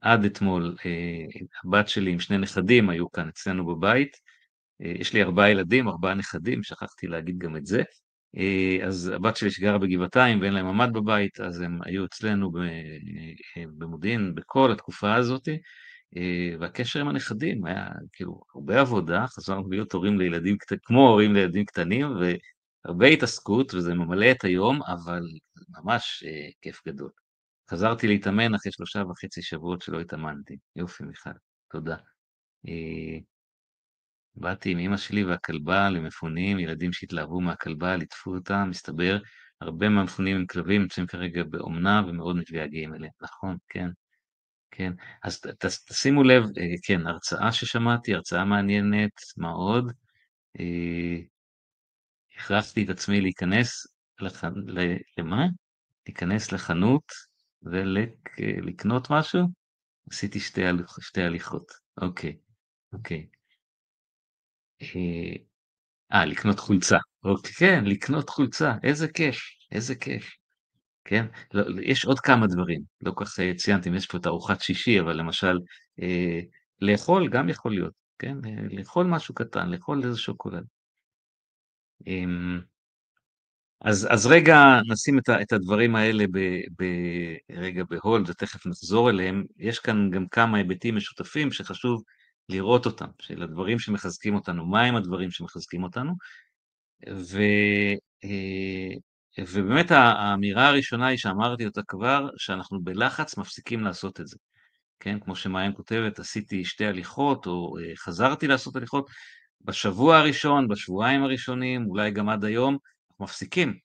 [0.00, 4.16] עד אתמול אה, הבת שלי עם שני נכדים היו כאן אצלנו בבית.
[4.82, 7.82] אה, יש לי ארבעה ילדים, ארבעה נכדים, שכחתי להגיד גם את זה.
[8.36, 12.52] אה, אז הבת שלי שגרה בגבעתיים ואין להם ממ"ד בבית, אז הם היו אצלנו
[13.56, 15.48] במודיעין בכל התקופה הזאת,
[16.60, 22.06] והקשר עם הנכדים היה כאילו הרבה עבודה, חזרנו להיות הורים לילדים, כמו הורים לילדים קטנים,
[22.84, 25.22] והרבה התעסקות, וזה ממלא את היום, אבל
[25.68, 26.24] ממש
[26.62, 27.10] כיף גדול.
[27.70, 30.56] חזרתי להתאמן אחרי שלושה וחצי שבועות שלא התאמנתי.
[30.76, 31.30] יופי, מיכל,
[31.70, 31.96] תודה.
[34.36, 39.18] אה, באתי עם אמא שלי והכלבה למפונים, ילדים שהתלהבו מהכלבה, ליטפו אותה, מסתבר,
[39.60, 43.12] הרבה מהמפונים עם כלבים נמצאים כרגע באומנה ומאוד מתגעגעים אליהם.
[43.20, 43.88] נכון, כן,
[44.70, 44.92] כן.
[45.22, 49.92] אז ת, תשימו לב, אה, כן, הרצאה ששמעתי, הרצאה מעניינת, מה עוד?
[50.60, 51.20] אה,
[52.36, 53.86] הכרחתי את עצמי להיכנס,
[54.20, 54.44] לח...
[55.18, 55.46] למה?
[56.06, 57.04] להיכנס לחנות
[57.62, 59.40] ולקנות משהו?
[60.10, 61.72] עשיתי שתי, הליכ, שתי הליכות,
[62.02, 62.36] אוקיי,
[62.92, 63.26] אוקיי.
[64.82, 65.36] אה,
[66.12, 69.38] אה, לקנות חולצה, אוקיי, כן, לקנות חולצה, איזה כיף,
[69.72, 70.30] איזה כיף,
[71.04, 71.26] כן?
[71.54, 75.00] לא, יש עוד כמה דברים, לא כל כך ציינתי אם יש פה את ארוחת שישי,
[75.00, 75.58] אבל למשל,
[76.02, 76.40] אה,
[76.80, 78.36] לאכול גם יכול להיות, כן?
[78.70, 80.64] לאכול משהו קטן, לאכול איזה שוקולד.
[82.06, 82.60] אמ,
[83.80, 84.56] אז, אז רגע
[84.88, 86.38] נשים את, את הדברים האלה ב,
[86.78, 86.84] ב,
[87.50, 89.44] רגע בהולד ותכף נחזור אליהם.
[89.58, 92.02] יש כאן גם כמה היבטים משותפים שחשוב
[92.48, 96.12] לראות אותם, של הדברים שמחזקים אותנו, מהם הדברים שמחזקים אותנו.
[97.10, 97.38] ו,
[98.24, 98.94] אה,
[99.38, 104.36] ובאמת האמירה הראשונה היא שאמרתי אותה כבר, שאנחנו בלחץ מפסיקים לעשות את זה.
[105.00, 109.10] כן, כמו שמעיין כותבת, עשיתי שתי הליכות, או אה, חזרתי לעשות הליכות,
[109.60, 112.78] בשבוע הראשון, בשבועיים הראשונים, אולי גם עד היום,
[113.10, 113.78] אנחנו מפסיקים.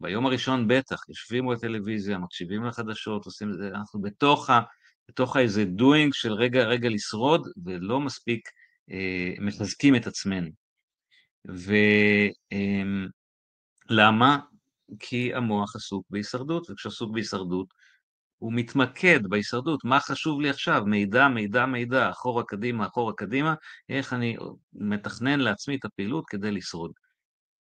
[0.00, 4.50] ביום הראשון בטח, יושבים בטלוויזיה, מקשיבים לחדשות, עושים את זה, אנחנו בתוך,
[5.08, 8.48] בתוך האיזה doing של רגע רגע לשרוד, ולא מספיק
[8.90, 10.50] אה, מחזקים את עצמנו.
[13.90, 14.34] ולמה?
[14.34, 14.38] אה,
[14.98, 17.66] כי המוח עסוק בהישרדות, וכשעסוק בהישרדות,
[18.38, 20.82] הוא מתמקד בהישרדות, מה חשוב לי עכשיו?
[20.86, 23.54] מידע, מידע, מידע, אחורה קדימה, אחורה קדימה,
[23.88, 24.36] איך אני
[24.72, 26.92] מתכנן לעצמי את הפעילות כדי לשרוד.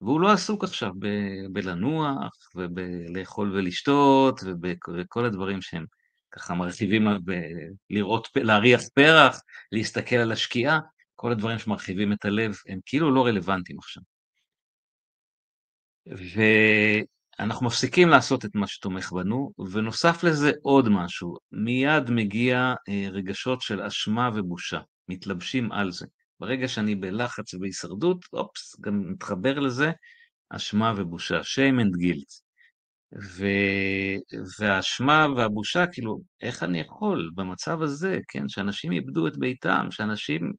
[0.02, 4.42] והוא לא עסוק עכשיו ב- בלנוח, ובלאכול ולשתות,
[4.98, 5.86] וכל הדברים שהם
[6.32, 7.08] ככה מרחיבים,
[7.90, 9.42] לראות, להריח פרח,
[9.72, 10.80] להסתכל על השקיעה,
[11.16, 14.04] כל הדברים שמרחיבים את הלב, הם כאילו לא רלוונטיים עכשיו.
[17.40, 23.62] ואנחנו מפסיקים לעשות את מה שתומך בנו, ונוסף לזה עוד משהו, מיד מגיע אה, רגשות
[23.62, 26.06] של אשמה ובושה, מתלבשים על זה.
[26.40, 29.92] ברגע שאני בלחץ ובהישרדות, אופס, גם מתחבר לזה
[30.50, 32.51] אשמה ובושה, shame and guilt.
[33.14, 33.46] ו...
[34.60, 40.54] והאשמה והבושה, כאילו, איך אני יכול במצב הזה, כן, שאנשים איבדו את ביתם, שאנשים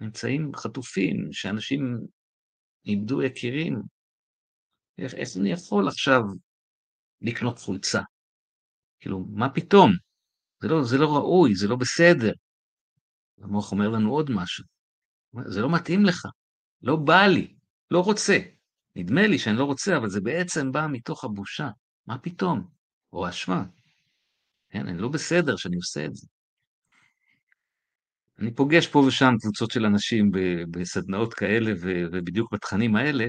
[0.00, 1.98] נמצאים חטופים, שאנשים
[2.86, 3.82] איבדו יקירים,
[4.98, 6.20] איך, איך אני יכול עכשיו
[7.20, 8.00] לקנות חולצה?
[9.00, 9.92] כאילו, מה פתאום?
[10.62, 12.32] זה לא, זה לא ראוי, זה לא בסדר.
[13.42, 14.64] המוח אומר לנו עוד משהו.
[15.46, 16.26] זה לא מתאים לך,
[16.82, 17.54] לא בא לי,
[17.90, 18.38] לא רוצה.
[18.96, 21.68] נדמה לי שאני לא רוצה, אבל זה בעצם בא מתוך הבושה.
[22.06, 22.66] מה פתאום?
[23.12, 23.64] או אשמה.
[24.70, 26.26] כן, אני לא בסדר שאני עושה את זה.
[28.38, 30.30] אני פוגש פה ושם קבוצות של אנשים
[30.70, 33.26] בסדנאות כאלה ובדיוק בתכנים האלה,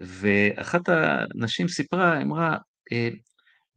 [0.00, 2.56] ואחת הנשים סיפרה, אמרה,
[2.92, 3.08] אה,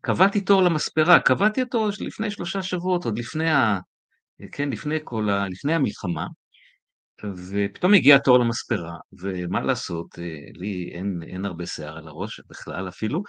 [0.02, 3.80] קבעתי תור למספרה, קבעתי אותו לפני שלושה שבועות, עוד לפני, ה,
[4.52, 6.28] כן, לפני, כל ה, לפני המלחמה,
[7.26, 12.88] ופתאום הגיע תור למספרה, ומה לעשות, אה, לי אין, אין הרבה שיער על הראש בכלל
[12.88, 13.24] אפילו,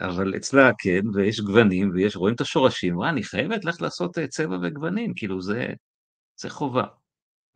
[0.00, 4.26] אבל אצלה כן, ויש גוונים, ויש, רואים את השורשים, וואה, אני חייבת ללכת לעשות אה,
[4.26, 5.66] צבע וגוונים, כאילו זה,
[6.36, 6.84] זה חובה.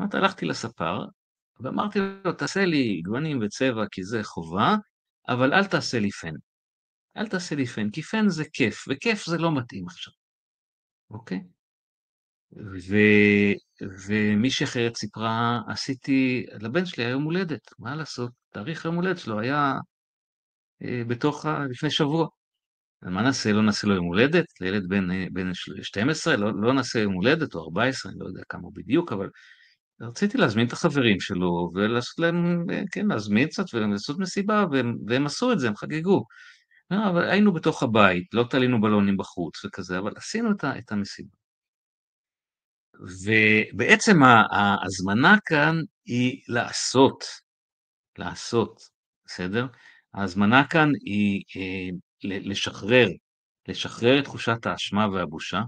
[0.03, 1.05] זאת הלכתי לספר,
[1.61, 4.77] ואמרתי לו, תעשה לי גוונים וצבע כי זה חובה,
[5.29, 6.35] אבל אל תעשה לי פן.
[7.17, 10.13] אל תעשה לי פן, כי פן זה כיף, וכיף זה לא מתאים עכשיו,
[11.11, 11.54] אוקיי?
[12.57, 12.97] ו...
[14.07, 18.31] ומישהי אחרת סיפרה, עשיתי, לבן שלי היה יום הולדת, מה לעשות?
[18.51, 19.75] תאריך יום הולדת שלו היה
[20.83, 21.65] אה, בתוך, ה...
[21.71, 22.29] לפני שבוע.
[23.03, 23.53] מה נעשה?
[23.53, 24.45] לא נעשה לו יום הולדת?
[24.61, 25.51] לילד בן, אה, בן
[25.83, 26.37] 12?
[26.37, 29.29] לא, לא נעשה יום הולדת או 14, אני לא יודע כמה בדיוק, אבל
[30.01, 35.27] רציתי להזמין את החברים שלו ולעשות להם, אה, כן, להזמין קצת ולעשות מסיבה, והם, והם
[35.27, 36.25] עשו את זה, הם חגגו.
[36.91, 41.44] לא, אבל היינו בתוך הבית, לא תלינו בלונים בחוץ וכזה, אבל עשינו את המסיבה.
[43.01, 45.77] ובעצם ההזמנה כאן
[46.07, 47.25] היא לעשות,
[48.19, 48.81] לעשות,
[49.27, 49.67] בסדר?
[50.15, 51.89] ההזמנה כאן היא אה,
[52.25, 53.09] לשחרר,
[53.69, 55.61] לשחרר את תחושת האשמה והבושה.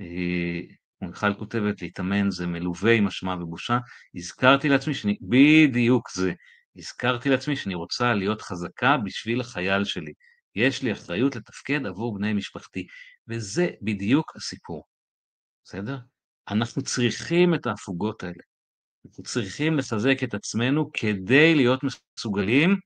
[0.00, 0.60] אה,
[1.02, 3.78] מיכל כותבת, להתאמן זה מלווה עם אשמה ובושה.
[4.14, 6.32] הזכרתי לעצמי שאני, בדיוק זה,
[6.76, 10.12] הזכרתי לעצמי שאני רוצה להיות חזקה בשביל החייל שלי.
[10.54, 12.86] יש לי אחריות לתפקד עבור בני משפחתי,
[13.28, 14.84] וזה בדיוק הסיפור,
[15.64, 15.98] בסדר?
[16.50, 18.42] אנחנו צריכים את ההפוגות האלה.
[19.06, 22.76] אנחנו צריכים לחזק את עצמנו כדי להיות מסוגלים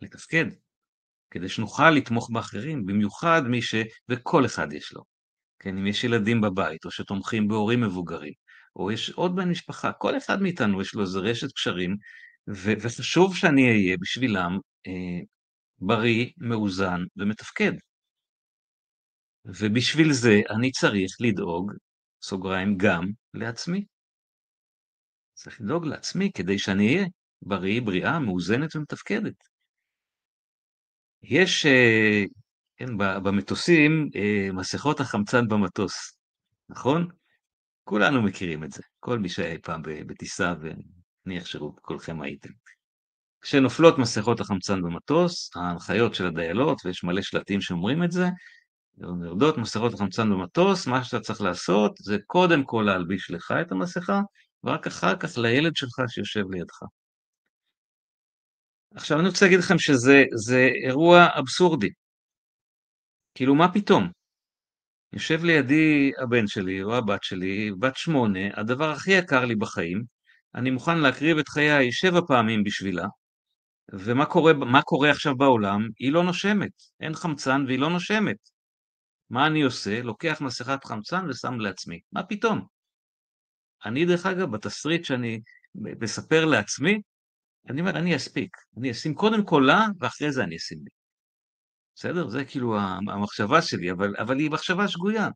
[0.00, 0.44] לתפקד,
[1.30, 3.74] כדי שנוכל לתמוך באחרים, במיוחד מי ש...
[4.08, 5.02] וכל אחד יש לו.
[5.58, 8.32] כן, אם יש ילדים בבית, או שתומכים בהורים מבוגרים,
[8.76, 11.96] או יש עוד בן משפחה, כל אחד מאיתנו יש לו איזה רשת קשרים,
[12.48, 15.20] ו- וחשוב שאני אהיה בשבילם אה,
[15.78, 17.72] בריא, מאוזן ומתפקד.
[19.44, 21.72] ובשביל זה אני צריך לדאוג
[22.22, 23.84] סוגריים, גם לעצמי.
[25.34, 27.06] צריך לדאוג לעצמי כדי שאני אהיה
[27.42, 29.34] בריא, בריאה, מאוזנת ומתפקדת.
[31.22, 32.24] יש, אה,
[32.76, 36.16] כן, במטוסים, אה, מסכות החמצן במטוס,
[36.68, 37.08] נכון?
[37.84, 42.50] כולנו מכירים את זה, כל מי שהיה פעם בטיסה, ונניח שכולכם הייתם.
[43.40, 48.26] כשנופלות מסכות החמצן במטוס, ההנחיות של הדיילות, ויש מלא שלטים שאומרים את זה,
[48.98, 54.20] יורדות מסכות החמצן במטוס, מה שאתה צריך לעשות זה קודם כל להלביש לך את המסכה,
[54.64, 56.82] ורק אחר כך לילד שלך שיושב לידך.
[58.94, 61.90] עכשיו אני רוצה להגיד לכם שזה אירוע אבסורדי.
[63.34, 64.10] כאילו, מה פתאום?
[65.12, 70.02] יושב לידי הבן שלי או הבת שלי, בת שמונה, הדבר הכי יקר לי בחיים,
[70.54, 73.06] אני מוכן להקריב את חיי שבע פעמים בשבילה,
[73.92, 74.52] ומה קורה,
[74.84, 75.88] קורה עכשיו בעולם?
[75.98, 78.55] היא לא נושמת, אין חמצן והיא לא נושמת.
[79.30, 80.02] מה אני עושה?
[80.02, 82.00] לוקח מסכת חמצן ושם לעצמי.
[82.12, 82.66] מה פתאום?
[83.84, 85.40] אני, דרך אגב, בתסריט שאני
[85.74, 87.00] מספר לעצמי,
[87.70, 88.56] אני אומר, אני אספיק.
[88.78, 90.90] אני אשים קודם כל לה, ואחרי זה אני אשים לי.
[91.94, 92.28] בסדר?
[92.28, 95.28] זה כאילו המחשבה שלי, אבל, אבל היא מחשבה שגויה.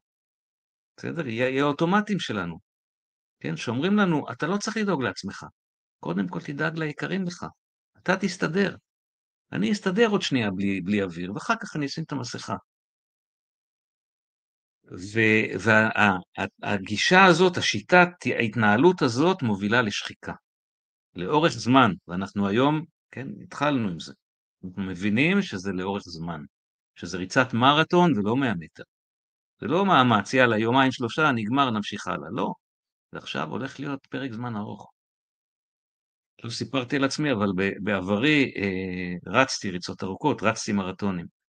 [0.97, 1.25] בסדר?
[1.25, 2.59] היא, היא האוטומטים שלנו.
[3.41, 3.57] כן?
[3.57, 5.45] שאומרים לנו, אתה לא צריך לדאוג לעצמך.
[6.01, 7.47] קודם כל תדאג ליקרים לך.
[8.03, 8.77] אתה תסתדר.
[9.53, 12.57] אני אסתדר עוד שנייה בלי, בלי אוויר, ואחר כך אני אשים את המסכה.
[16.63, 20.33] והגישה הזאת, השיטת ההתנהלות הזאת מובילה לשחיקה.
[21.15, 24.13] לאורך זמן, ואנחנו היום, כן, התחלנו עם זה.
[24.65, 26.41] אנחנו מבינים שזה לאורך זמן,
[26.97, 28.83] שזה ריצת מרתון ולא 100 מטר.
[29.61, 32.31] זה לא מאמץ, יאללה, יומיים שלושה, נגמר, נמשיך הלאה.
[32.31, 32.53] לא,
[33.13, 34.91] זה עכשיו הולך להיות פרק זמן ארוך.
[36.45, 37.49] לא סיפרתי על עצמי, אבל
[37.83, 41.40] בעברי אה, רצתי ריצות ארוכות, רצתי מרתונים.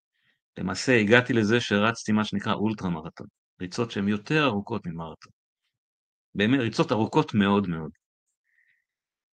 [0.57, 3.27] למעשה הגעתי לזה שרצתי מה שנקרא אולטרה מרתון,
[3.61, 5.31] ריצות שהן יותר ארוכות ממרתון.
[6.35, 7.91] באמת, ריצות ארוכות מאוד מאוד.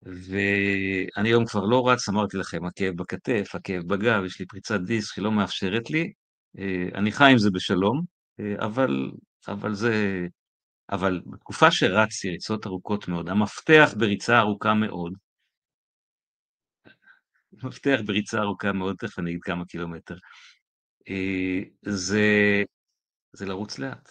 [0.02, 5.14] ואני היום כבר לא רץ, אמרתי לכם, הכאב בכתף, הכאב בגב, יש לי פריצת דיסק
[5.14, 6.12] שלא מאפשרת לי.
[6.58, 8.02] אה, אני חי עם זה בשלום,
[8.40, 9.10] אה, אבל,
[9.48, 10.26] אבל זה...
[10.90, 15.12] אבל בתקופה שרצתי ריצות ארוכות מאוד, המפתח בריצה ארוכה מאוד,
[17.62, 20.16] המפתח בריצה ארוכה מאוד, תכף אני אגיד כמה קילומטר,
[21.82, 22.62] זה,
[23.32, 24.08] זה לרוץ לאט.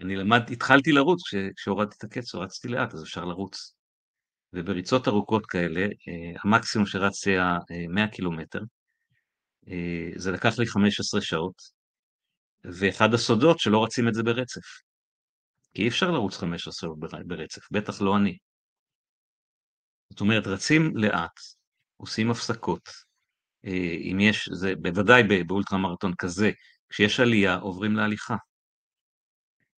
[0.00, 1.20] אני למד, התחלתי לרוץ,
[1.56, 3.76] כשהורדתי את הקץ, רצתי לאט, אז אפשר לרוץ.
[4.52, 8.60] ובריצות ארוכות כאלה, אה, המקסימום שרצתי היה 100 אה, קילומטר,
[9.68, 11.62] אה, זה לקח לי 15 שעות,
[12.64, 14.66] ואחד הסודות שלא רצים את זה ברצף.
[15.74, 18.38] כי אי אפשר לרוץ 15 שעות ברצף, בטח לא אני.
[20.10, 21.40] זאת אומרת, רצים לאט,
[21.96, 23.05] עושים הפסקות.
[24.12, 26.50] אם יש, זה בוודאי באולטרה מרתון כזה,
[26.88, 28.36] כשיש עלייה עוברים להליכה.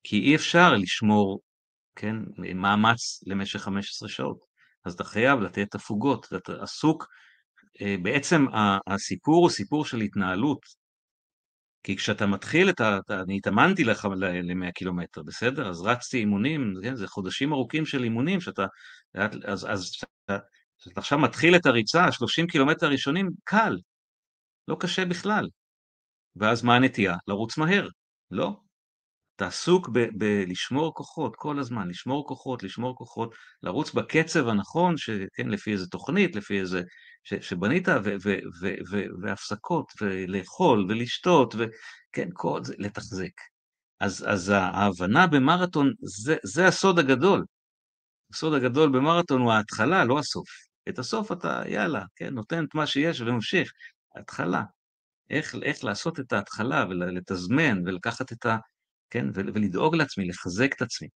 [0.02, 1.40] כי אי אפשר לשמור,
[1.96, 2.16] כן,
[2.54, 4.38] מאמץ למשך 15 שעות.
[4.84, 7.06] אז אתה חייב לתת הפוגות, ואתה עסוק,
[7.82, 8.46] אה, בעצם
[8.86, 10.60] הסיפור הוא סיפור של התנהלות,
[11.82, 12.98] כי כשאתה מתחיל את ה...
[13.10, 15.68] אני התאמנתי לך ל-100 קילומטר, בסדר?
[15.68, 16.94] אז רצתי אימונים, כן?
[16.94, 18.66] זה חודשים ארוכים של אימונים, שאתה...
[19.14, 19.92] אז, אז
[20.78, 23.78] כשאתה עכשיו מתחיל את הריצה, 30 קילומטר הראשונים, קל,
[24.68, 25.48] לא קשה בכלל.
[26.36, 27.16] ואז מה הנטייה?
[27.26, 27.88] לרוץ מהר.
[28.30, 28.60] לא,
[29.36, 35.72] אתה עסוק בלשמור כוחות כל הזמן, לשמור כוחות, לשמור כוחות, לרוץ בקצב הנכון, שכן, לפי
[35.72, 36.82] איזה תוכנית, לפי איזה...
[37.24, 43.30] ש, שבנית, ו, ו, ו, ו, והפסקות, ולאכול, ולשתות, וכן, כל זה, לתחזק.
[44.00, 47.44] אז, אז ההבנה במרתון, זה, זה הסוד הגדול.
[48.32, 50.67] הסוד הגדול במרתון הוא ההתחלה, לא הסוף.
[50.88, 53.72] את הסוף אתה, יאללה, כן, נותן את מה שיש וממשיך.
[54.16, 54.62] ההתחלה.
[55.30, 58.56] איך, איך לעשות את ההתחלה ולתזמן ולקחת את ה...
[59.10, 61.08] כן, ולדאוג לעצמי, לחזק את עצמי.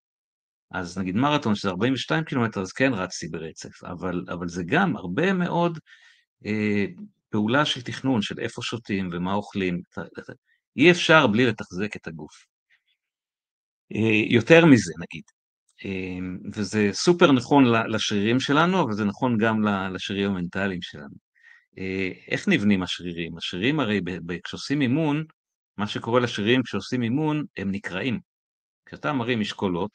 [0.71, 5.33] אז נגיד מרתון שזה 42 קילומטר, אז כן רצתי ברצף, אבל, אבל זה גם הרבה
[5.33, 5.79] מאוד
[6.47, 6.85] אה,
[7.31, 9.83] פעולה של תכנון, של איפה שותים ומה אוכלים.
[10.77, 12.45] אי אפשר בלי לתחזק את הגוף.
[13.95, 15.25] אה, יותר מזה נגיד,
[16.55, 19.63] וזה סופר נכון לשרירים שלנו, אבל זה נכון גם
[19.95, 21.15] לשרירים המנטליים שלנו.
[21.79, 23.37] אה, איך נבנים השרירים?
[23.37, 24.01] השרירים הרי
[24.45, 25.25] כשעושים אימון,
[25.77, 28.21] מה שקורה לשרירים כשעושים אימון, הם נקרעים.
[28.87, 29.91] כשאתה מרים משקולות,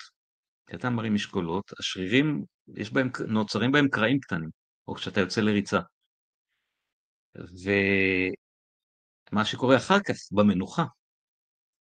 [0.67, 2.43] כשאתה מרים משקולות, השרירים,
[2.75, 4.49] יש בהם, נוצרים בהם קרעים קטנים,
[4.87, 5.79] או כשאתה יוצא לריצה.
[7.35, 8.35] ומה
[9.45, 10.85] שקורה אחר כך, במנוחה,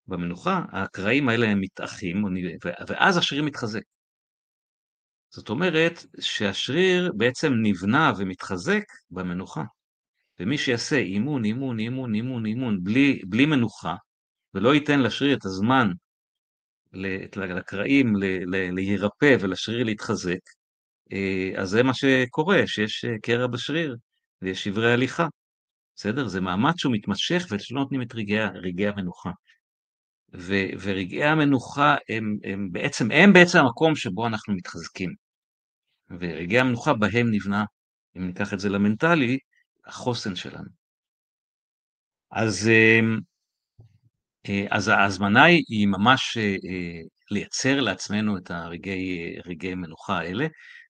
[0.06, 2.24] במנוחה, הקרעים האלה הם מתאחים,
[2.88, 3.82] ואז השריר מתחזק.
[5.30, 9.62] זאת אומרת שהשריר בעצם נבנה ומתחזק במנוחה.
[10.40, 13.94] ומי שיעשה אימון, אימון, אימון, אימון, אימון, בלי, בלי מנוחה,
[14.54, 15.90] ולא ייתן לשריר את הזמן,
[17.36, 18.12] לקרעים
[18.72, 20.38] להירפא ולשריר להתחזק,
[21.12, 23.96] אה, אז זה מה שקורה, שיש אה, קרע בשריר
[24.42, 25.26] ויש שברי הליכה.
[25.96, 26.28] בסדר?
[26.28, 29.30] זה מאמץ שהוא מתמשך ולא נותנים את רגעי, המנוחה.
[30.38, 35.14] ו, ורגעי המנוחה הם, הם, בעצם, הם בעצם המקום שבו אנחנו מתחזקים.
[36.10, 37.64] ורגעי המנוחה בהם נבנה,
[38.16, 39.38] אם ניקח את זה למנטלי,
[39.86, 40.68] החוסן שלנו.
[42.30, 43.18] אז, אמ,
[44.48, 50.46] אה, אז ההזמנה היא ממש אה, לייצר לעצמנו את הרגעי מנוחה האלה.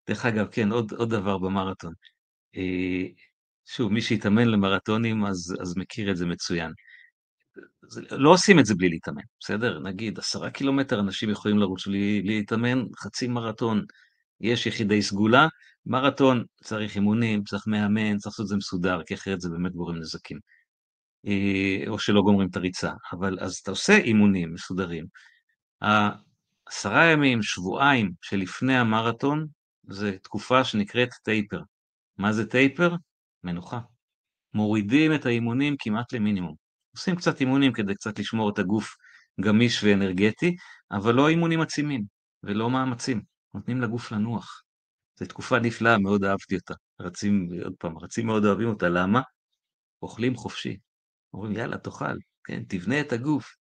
[0.08, 1.92] דרך אגב, כן, עוד, עוד דבר במרתון.
[3.66, 6.72] שוב, מי שהתאמן למרתונים אז, אז מכיר את זה מצוין.
[7.88, 9.78] זה, לא עושים את זה בלי להתאמן, בסדר?
[9.78, 13.84] נגיד, עשרה קילומטר אנשים יכולים לרוץ בלי להתאמן, חצי מרתון,
[14.40, 15.48] יש יחידי סגולה,
[15.86, 19.96] מרתון צריך אימונים, צריך מאמן, צריך לעשות את זה מסודר, כי אחרת זה באמת גורם
[19.96, 20.38] נזקים.
[21.26, 22.92] אה, או שלא גומרים את הריצה.
[23.12, 25.06] אבל אז אתה עושה אימונים מסודרים.
[25.80, 29.46] העשרה ימים, שבועיים שלפני המרתון,
[29.88, 31.60] זה תקופה שנקראת טייפר.
[32.18, 32.94] מה זה טייפר?
[33.44, 33.80] מנוחה.
[34.54, 36.65] מורידים את האימונים כמעט למינימום.
[36.96, 38.96] עושים קצת אימונים כדי קצת לשמור את הגוף
[39.40, 40.56] גמיש ואנרגטי,
[40.90, 42.02] אבל לא אימונים עצימים
[42.42, 43.22] ולא מאמצים.
[43.54, 44.62] נותנים לגוף לנוח.
[45.18, 46.74] זו תקופה נפלאה, מאוד אהבתי אותה.
[47.00, 49.20] רצים, עוד פעם, רצים מאוד אוהבים אותה, למה?
[50.02, 50.76] אוכלים חופשי.
[51.34, 53.56] אומרים, יאללה, תאכל, כן, תבנה את הגוף,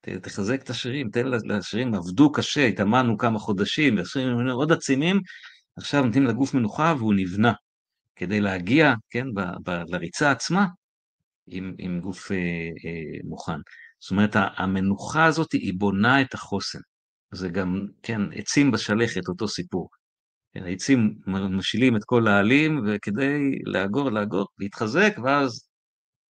[0.00, 5.20] ת, תחזק את השרירים, תן לשרירים, עבדו קשה, התאמנו כמה חודשים, השרירים עוד עצימים,
[5.76, 7.52] עכשיו נותנים לגוף מנוחה והוא נבנה,
[8.16, 10.66] כדי להגיע, כן, ב, ב, לריצה עצמה,
[11.46, 13.60] עם, עם גוף אה, אה, מוכן.
[13.98, 16.78] זאת אומרת, המנוחה הזאת היא בונה את החוסן.
[17.32, 19.88] זה גם, כן, עצים בשלכת, אותו סיפור.
[20.54, 25.68] כן, העצים משילים את כל העלים, וכדי לאגור, לאגור, להתחזק, ואז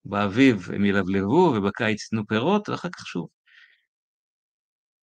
[0.05, 3.29] באביב הם ילבלבו, ובקיץ ייתנו פירות, ואחר כך שוב.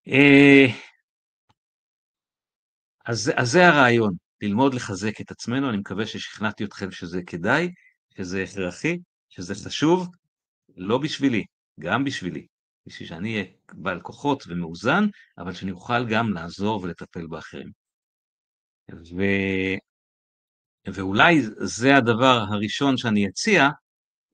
[0.09, 0.67] אה,
[3.07, 7.69] אז, אז זה הרעיון, ללמוד לחזק את עצמנו, אני מקווה ששכנעתי אתכם שזה כדאי,
[8.17, 8.99] שזה הכרחי,
[9.35, 10.09] שזה חשוב,
[10.77, 11.45] לא בשבילי,
[11.81, 12.47] גם בשבילי,
[12.87, 15.05] בשביל שאני אהיה בעל כוחות ומאוזן,
[15.39, 17.71] אבל שאני אוכל גם לעזור ולטפל באחרים.
[18.91, 19.23] ו...
[20.95, 23.69] ואולי זה הדבר הראשון שאני אציע,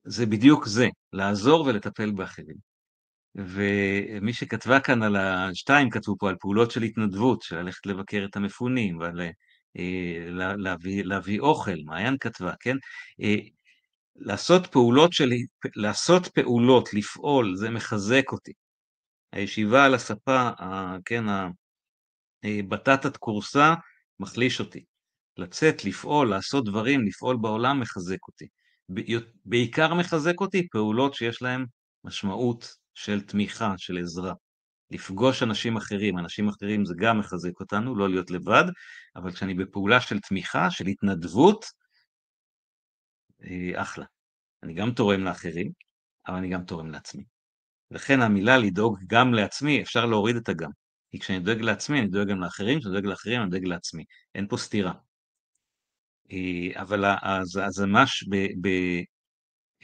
[0.03, 2.55] זה בדיוק זה, לעזור ולטפל באחרים.
[3.35, 8.35] ומי שכתבה כאן על השתיים, כתבו פה על פעולות של התנדבות, של ללכת לבקר את
[8.35, 9.21] המפונים, ועל
[9.77, 12.75] אה, להביא, להביא אוכל, מעיין כתבה, כן?
[14.17, 15.31] אה, לעשות פעולות של,
[15.75, 18.53] לעשות פעולות, לפעול, זה מחזק אותי.
[19.33, 20.49] הישיבה על הספה,
[21.05, 21.23] כן,
[22.43, 23.73] הבטטת כורסה,
[24.19, 24.83] מחליש אותי.
[25.37, 28.47] לצאת, לפעול, לעשות דברים, לפעול בעולם, מחזק אותי.
[29.45, 31.65] בעיקר מחזק אותי פעולות שיש להן
[32.03, 34.33] משמעות של תמיכה, של עזרה.
[34.91, 38.63] לפגוש אנשים אחרים, אנשים אחרים זה גם מחזק אותנו, לא להיות לבד,
[39.15, 41.69] אבל כשאני בפעולה של תמיכה, של התנדבות, אה,
[43.75, 44.05] אחלה.
[44.63, 45.71] אני גם תורם לאחרים,
[46.27, 47.23] אבל אני גם תורם לעצמי.
[47.91, 50.69] לכן המילה לדאוג גם לעצמי, אפשר להוריד את הגם.
[51.11, 54.03] כי כשאני דואג לעצמי, אני דואג גם לאחרים, כשאני דואג לאחרים, אני דואג לעצמי.
[54.35, 54.93] אין פה סתירה.
[56.31, 58.25] אה, אבל אז, אז ממש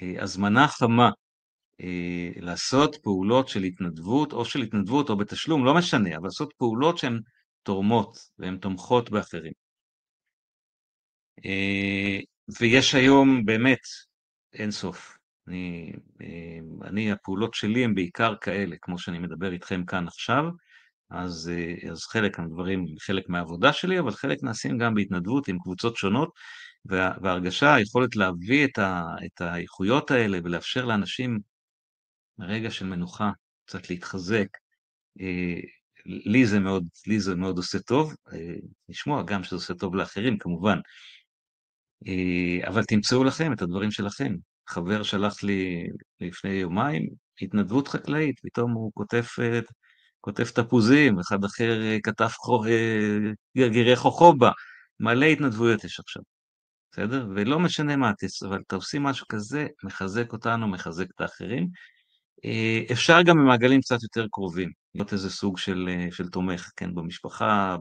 [0.01, 1.09] בהזמנה אה, חמה
[1.81, 6.97] אה, לעשות פעולות של התנדבות, או של התנדבות או בתשלום, לא משנה, אבל לעשות פעולות
[6.97, 7.19] שהן
[7.63, 9.53] תורמות והן תומכות באחרים.
[12.59, 13.79] ויש היום באמת
[14.53, 15.17] אין סוף.
[15.47, 15.93] אני,
[16.83, 20.43] אני, הפעולות שלי הן בעיקר כאלה, כמו שאני מדבר איתכם כאן עכשיו,
[21.09, 25.97] אז, אה, אז חלק מהדברים, חלק מהעבודה שלי, אבל חלק נעשים גם בהתנדבות עם קבוצות
[25.97, 26.29] שונות,
[26.85, 31.39] וה, וההרגשה, היכולת להביא את, ה, את האיכויות האלה ולאפשר לאנשים
[32.39, 33.31] רגע של מנוחה,
[33.65, 34.47] קצת להתחזק,
[35.21, 35.59] אה,
[36.05, 38.55] לי זה מאוד, לי זה מאוד עושה טוב, אה,
[38.89, 40.79] לשמוע גם שזה עושה טוב לאחרים כמובן,
[42.67, 44.35] אבל תמצאו לכם את הדברים שלכם.
[44.67, 45.87] חבר שלח לי
[46.21, 47.09] לפני יומיים
[47.41, 49.23] התנדבות חקלאית, פתאום הוא כותב
[50.25, 52.29] כותב תפוזים, אחד אחר אה, כתב
[52.67, 54.51] אה, גרגירי חוכובה,
[54.99, 56.23] מלא התנדבויות יש עכשיו,
[56.91, 57.27] בסדר?
[57.35, 58.11] ולא משנה מה,
[58.47, 61.67] אבל אתה עושים משהו כזה, מחזק אותנו, מחזק את האחרים.
[62.45, 67.77] אה, אפשר גם במעגלים קצת יותר קרובים, להיות איזה סוג של, של תומך, כן, במשפחה,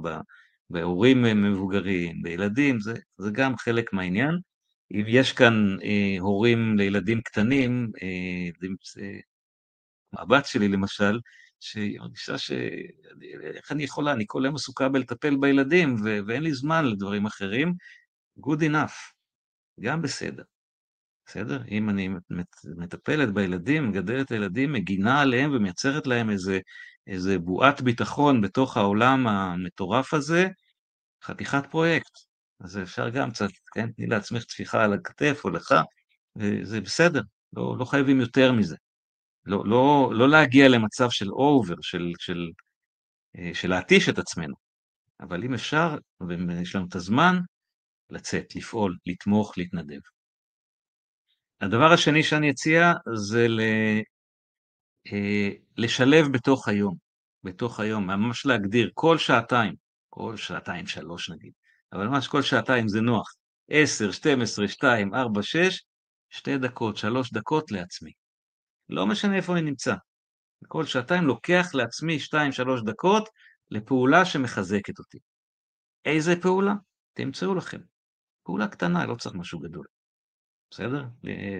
[0.74, 4.38] בהורים מבוגרים, בילדים, זה, זה גם חלק מהעניין.
[4.92, 8.70] אם יש כאן אה, הורים לילדים קטנים, אה,
[10.22, 11.20] הבת שלי למשל,
[11.60, 12.52] שהיא מרגישה ש...
[13.42, 16.18] איך אני יכולה, אני כל היום עסוקה בלטפל בילדים ו...
[16.26, 17.74] ואין לי זמן לדברים אחרים,
[18.40, 19.12] good enough,
[19.80, 20.42] גם בסדר.
[21.26, 21.62] בסדר?
[21.70, 22.08] אם אני
[22.76, 26.58] מטפלת בילדים, מגדלת את הילדים, מגינה עליהם ומייצרת להם איזה,
[27.06, 30.48] איזה בועת ביטחון בתוך העולם המטורף הזה,
[31.24, 32.10] חתיכת פרויקט.
[32.60, 33.92] אז אפשר גם קצת, כן?
[33.92, 35.74] תני לעצמך טפיחה על הכתף או לך,
[36.36, 37.22] וזה בסדר,
[37.52, 38.76] לא, לא חייבים יותר מזה.
[39.46, 42.50] לא, לא, לא להגיע למצב של אובר, של, של,
[43.38, 44.54] אה, של להתיש את עצמנו,
[45.20, 45.96] אבל אם אפשר,
[46.28, 47.36] ויש לנו את הזמן,
[48.10, 50.00] לצאת, לפעול, לתמוך, להתנדב.
[51.60, 53.60] הדבר השני שאני אציע זה ל,
[55.12, 56.96] אה, לשלב בתוך היום.
[57.44, 59.83] בתוך היום, ממש להגדיר כל שעתיים,
[60.14, 61.52] כל שעתיים שלוש נגיד,
[61.92, 63.34] אבל ממש כל שעתיים זה נוח,
[63.70, 65.82] עשר, שתים עשרה, שתיים, ארבע, שש,
[66.30, 68.12] שתי דקות, שלוש דקות לעצמי.
[68.88, 69.94] לא משנה איפה אני נמצא.
[70.68, 73.28] כל שעתיים לוקח לעצמי שתיים, שלוש דקות
[73.70, 75.18] לפעולה שמחזקת אותי.
[76.04, 76.74] איזה פעולה?
[77.12, 77.80] תמצאו לכם.
[78.44, 79.86] פעולה קטנה, לא צריך משהו גדול.
[80.70, 81.04] בסדר?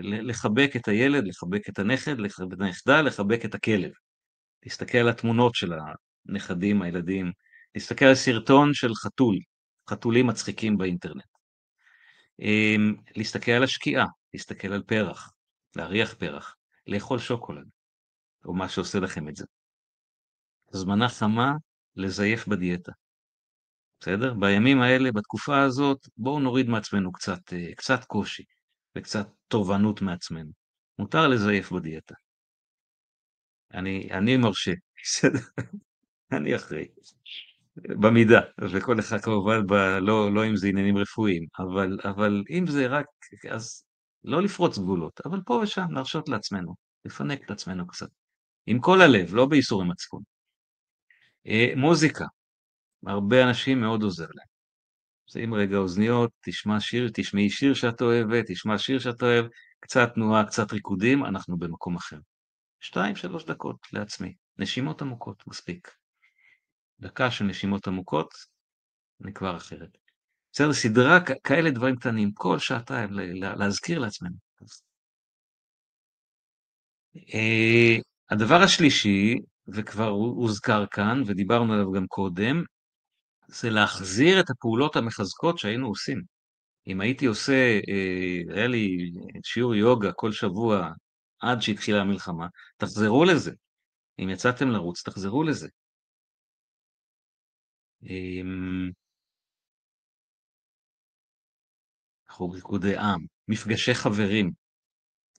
[0.02, 3.90] לחבק את הילד, לחבק את הנכד, לחבק את הנכדה, לחבק את הכלב.
[4.64, 5.72] להסתכל על התמונות של
[6.28, 7.32] הנכדים, הילדים,
[7.74, 9.38] להסתכל על סרטון של חתול,
[9.90, 11.24] חתולים מצחיקים באינטרנט.
[12.40, 15.32] אמ, להסתכל על השקיעה, להסתכל על פרח,
[15.76, 16.56] להריח פרח,
[16.86, 17.66] לאכול שוקולד,
[18.44, 19.44] או מה שעושה לכם את זה.
[20.74, 21.52] הזמנה חמה
[21.96, 22.92] לזייף בדיאטה.
[24.00, 24.34] בסדר?
[24.34, 28.42] בימים האלה, בתקופה הזאת, בואו נוריד מעצמנו קצת, אה, קצת קושי
[28.96, 30.50] וקצת תובענות מעצמנו.
[30.98, 32.14] מותר לזייף בדיאטה.
[33.74, 34.72] אני, אני מרשה,
[35.02, 35.38] בסדר?
[36.32, 36.86] אני אחראי.
[37.76, 42.86] במידה, וכל אחד כמובן, ב, לא, לא אם זה עניינים רפואיים, אבל, אבל אם זה
[42.86, 43.06] רק,
[43.50, 43.84] אז
[44.24, 48.08] לא לפרוץ גבולות, אבל פה ושם להרשות לעצמנו, לפנק את עצמנו קצת.
[48.66, 50.22] עם כל הלב, לא בייסורי מצפון.
[51.46, 52.24] אה, מוזיקה,
[53.06, 54.46] הרבה אנשים מאוד עוזר להם.
[55.30, 59.46] שים רגע אוזניות, תשמע שיר, תשמעי שיר שאת אוהבת, תשמע שיר שאת אוהב,
[59.80, 62.18] קצת תנועה, קצת ריקודים, אנחנו במקום אחר.
[62.80, 64.34] שתיים, שלוש דקות לעצמי.
[64.58, 66.03] נשימות עמוקות, מספיק.
[67.04, 68.34] דקה של נשימות עמוקות,
[69.24, 69.98] אני כבר אחרת.
[70.52, 74.34] בסדר, סדרה כאלה דברים קטנים, כל שעתיים להזכיר לעצמנו.
[77.34, 77.96] אה,
[78.30, 79.38] הדבר השלישי,
[79.68, 82.62] וכבר הוזכר כאן, ודיברנו עליו גם קודם,
[83.48, 86.22] זה להחזיר את הפעולות המחזקות שהיינו עושים.
[86.86, 89.12] אם הייתי עושה, אה, היה לי
[89.44, 90.90] שיעור יוגה כל שבוע
[91.40, 92.46] עד שהתחילה המלחמה,
[92.76, 93.52] תחזרו לזה.
[94.18, 95.68] אם יצאתם לרוץ, תחזרו לזה.
[98.04, 98.90] אמ,
[102.30, 104.50] חוג ריקודי עם, מפגשי חברים,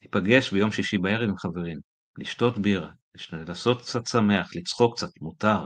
[0.02, 1.80] להיפגש ביום שישי בערב עם חברים,
[2.18, 2.92] לשתות בירה,
[3.32, 5.66] לעשות קצת שמח, לצחוק קצת, מותר.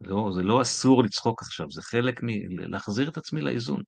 [0.00, 2.28] לא, זה לא אסור לצחוק עכשיו, זה חלק מ...
[2.58, 3.82] להחזיר את עצמי לאיזון.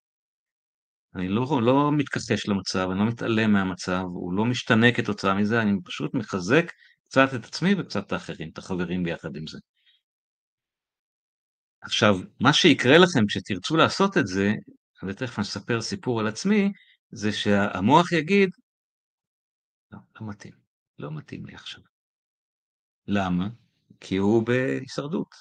[1.14, 5.72] אני לא, לא מתכחש למצב, אני לא מתעלם מהמצב, הוא לא משתנה כתוצאה מזה, אני
[5.84, 6.72] פשוט מחזק
[7.04, 9.58] קצת את עצמי וקצת את האחרים, את החברים ביחד עם זה.
[11.86, 14.52] עכשיו, מה שיקרה לכם כשתרצו לעשות את זה,
[15.06, 16.72] ותכף אני אספר סיפור על עצמי,
[17.10, 18.50] זה שהמוח יגיד,
[19.92, 20.52] לא, לא מתאים,
[20.98, 21.82] לא מתאים לי עכשיו.
[23.06, 23.48] למה?
[24.00, 25.34] כי הוא בהישרדות.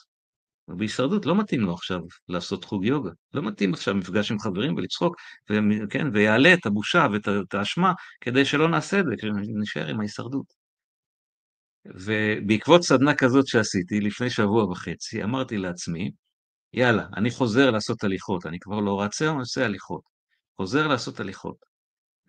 [0.67, 5.15] בהישרדות לא מתאים לו עכשיו לעשות חוג יוגה, לא מתאים עכשיו מפגש עם חברים ולצחוק,
[5.49, 10.53] וכן, ויעלה את הבושה ואת האשמה כדי שלא נעשה את זה, כשנשאר עם ההישרדות.
[11.85, 16.11] ובעקבות סדנה כזאת שעשיתי לפני שבוע וחצי, אמרתי לעצמי,
[16.75, 20.01] יאללה, אני חוזר לעשות הליכות, אני כבר לא רצה, אני עושה הליכות.
[20.57, 21.57] חוזר לעשות הליכות.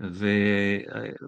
[0.00, 0.26] ו...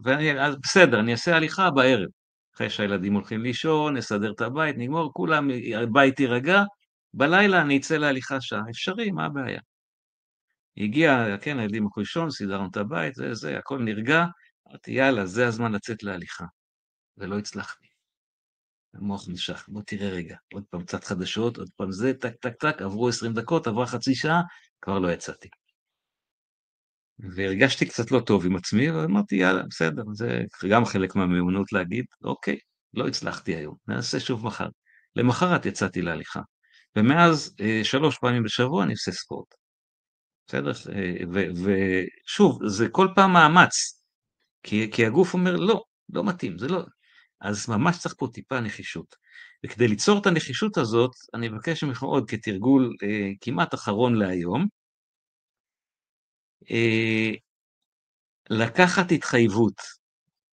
[0.05, 2.09] ואני, אז בסדר, אני אעשה הליכה בערב.
[2.55, 6.63] אחרי שהילדים הולכים לישון, נסדר את הבית, נגמור, כולם, הבית יירגע,
[7.15, 9.61] בלילה אני אצא להליכה שעה, אפשרי, מה הבעיה?
[10.77, 14.25] הגיע, כן, הילדים הלכו לישון, סידרנו את הבית, זה, זה, הכל נרגע,
[14.69, 16.45] אמרתי, יאללה, זה הזמן לצאת להליכה.
[17.19, 17.88] ולא הצלחתי.
[18.95, 22.83] המוח נשך, בוא תראה רגע, עוד פעם קצת חדשות, עוד פעם זה, טק, טק, טק,
[22.83, 24.43] עברו עשרים דקות, עברה חצי שעה,
[24.81, 25.49] כבר לא יצאתי.
[27.19, 32.59] והרגשתי קצת לא טוב עם עצמי, ואמרתי, יאללה, בסדר, זה גם חלק מהמיומנות להגיד, אוקיי,
[32.95, 34.69] לא הצלחתי היום, נעשה שוב מחר.
[35.17, 36.41] למחרת יצאתי להליכה.
[36.97, 39.55] ומאז אה, שלוש פעמים בשבוע אני עושה ספורט.
[40.47, 40.73] בסדר?
[40.95, 44.03] אה, ושוב, זה כל פעם מאמץ,
[44.63, 46.85] כי, כי הגוף אומר, לא, לא מתאים, זה לא...
[47.41, 49.17] אז ממש צריך פה טיפה נחישות.
[49.67, 54.67] וכדי ליצור את הנחישות הזאת, אני מבקש ממך עוד כתרגול אה, כמעט אחרון להיום,
[56.71, 57.31] אה,
[58.51, 59.99] לקחת התחייבות.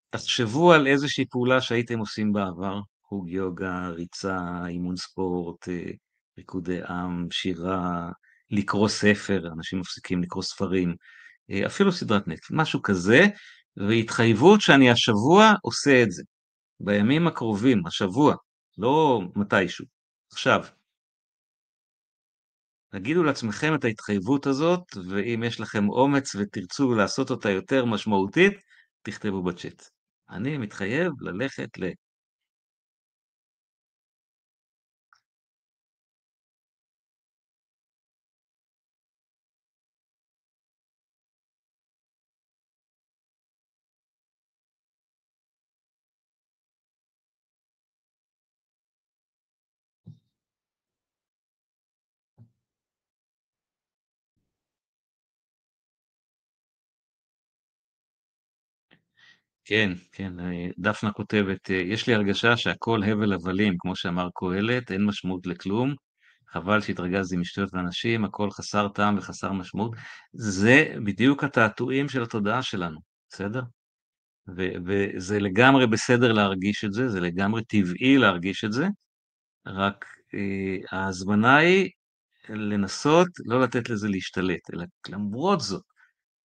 [0.10, 5.92] תחשבו על איזושהי פעולה שהייתם עושים בעבר, חוג יוגה, ריצה, אימון ספורט, אה,
[6.38, 8.12] ריקודי עם, שירה,
[8.52, 10.96] לקרוא ספר, אנשים מפסיקים לקרוא ספרים,
[11.52, 13.26] אה, אפילו סדרת נטפליקס, משהו כזה,
[13.78, 16.24] והתחייבות שאני השבוע עושה את זה.
[16.80, 18.36] בימים הקרובים, השבוע,
[18.78, 19.86] לא מתישהו,
[20.32, 20.66] עכשיו.
[22.92, 28.54] תגידו לעצמכם את ההתחייבות הזאת, ואם יש לכם אומץ ותרצו לעשות אותה יותר משמעותית,
[29.02, 29.84] תכתבו בצ'אט.
[30.30, 31.84] אני מתחייב ללכת ל...
[59.66, 60.34] כן, כן,
[60.78, 65.96] דפנה כותבת, יש לי הרגשה שהכל הבל הבלים, כמו שאמר קהלת, אין משמעות לכלום,
[66.50, 69.96] חבל שהתרגזתי משטויות ואנשים, הכל חסר טעם וחסר משמעות.
[70.34, 73.00] זה בדיוק התעתועים של התודעה שלנו,
[73.30, 73.62] בסדר?
[74.86, 78.88] וזה לגמרי בסדר להרגיש את זה, זה לגמרי טבעי להרגיש את זה,
[79.68, 81.90] רק אה, ההזמנה היא
[82.50, 85.84] לנסות לא לתת לזה להשתלט, אלא למרות זאת,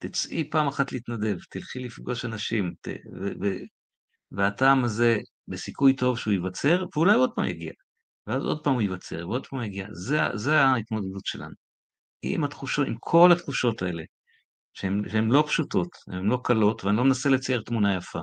[0.01, 3.47] תצאי פעם אחת להתנדב, תלכי לפגוש אנשים, ת, ו, ו,
[4.33, 7.73] והטעם הזה, בסיכוי טוב שהוא ייווצר, ואולי עוד פעם יגיע,
[8.27, 11.55] ואז עוד פעם הוא ייווצר, ועוד פעם יגיע, זה, זה ההתמודדות שלנו.
[12.23, 14.03] עם התחושות, עם כל התחושות האלה,
[14.75, 18.21] שהן לא פשוטות, הן לא קלות, ואני לא מנסה לצייר תמונה יפה,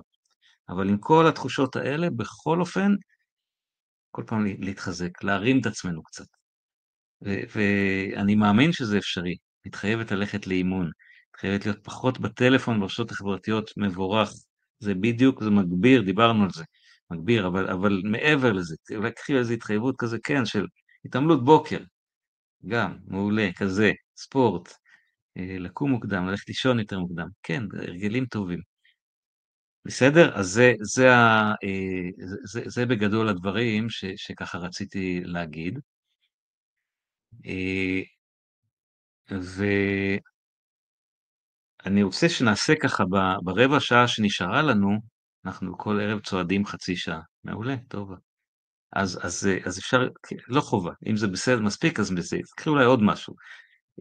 [0.69, 2.91] אבל עם כל התחושות האלה, בכל אופן,
[4.11, 6.25] כל פעם להתחזק, להרים את עצמנו קצת.
[7.21, 10.91] ואני מאמין שזה אפשרי, מתחייבת ללכת לאימון,
[11.37, 14.31] מתחייבת להיות פחות בטלפון, ברשתות החברתיות, מבורך.
[14.79, 16.63] זה בדיוק, זה מגביר, דיברנו על זה,
[17.11, 20.65] מגביר, אבל, אבל מעבר לזה, אולי קחי איזו התחייבות כזה, כן, של
[21.05, 21.79] התעמלות בוקר,
[22.67, 24.73] גם, מעולה, כזה, ספורט,
[25.37, 28.59] אה, לקום מוקדם, ללכת לישון יותר מוקדם, כן, הרגלים טובים.
[29.85, 30.35] בסדר?
[30.35, 35.79] אז זה, זה, ה, אה, זה, זה, זה בגדול הדברים ש, שככה רציתי להגיד.
[37.45, 38.01] אה,
[41.85, 43.03] ואני רוצה שנעשה ככה
[43.43, 44.89] ברבע שעה שנשארה לנו,
[45.45, 47.21] אנחנו כל ערב צועדים חצי שעה.
[47.43, 48.11] מעולה, טוב.
[48.93, 50.07] אז, אז, אז אפשר,
[50.47, 53.35] לא חובה, אם זה בסדר מספיק, אז בסדר, תקחי אולי עוד משהו.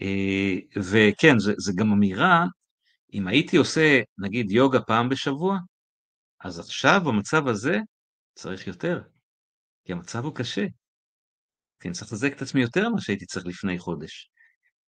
[0.02, 2.44] אה, וכן, זה, גם אמירה,
[3.12, 5.58] אם הייתי עושה, נגיד, יוגה פעם בשבוע,
[6.44, 7.78] אז עכשיו, במצב הזה,
[8.34, 9.02] צריך יותר,
[9.84, 10.66] כי המצב הוא קשה.
[11.80, 14.30] כי אני צריך לחזק את עצמי יותר ממה שהייתי צריך לפני חודש.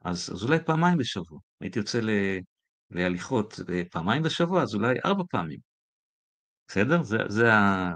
[0.06, 1.40] אז, אז אולי פעמיים בשבוע.
[1.62, 2.10] הייתי יוצא ל,
[2.92, 3.60] להליכות
[3.92, 5.60] פעמיים בשבוע, אז אולי ארבע פעמים.
[6.68, 7.04] בסדר?
[7.04, 7.94] זה, זה, ה,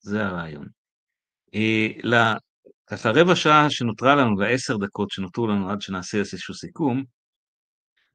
[0.00, 0.66] זה הרעיון.
[1.54, 1.88] אה,
[2.86, 7.04] ככה רבע שעה שנותרה לנו ועשר דקות שנותרו לנו עד שנעשה איזשהו סיכום,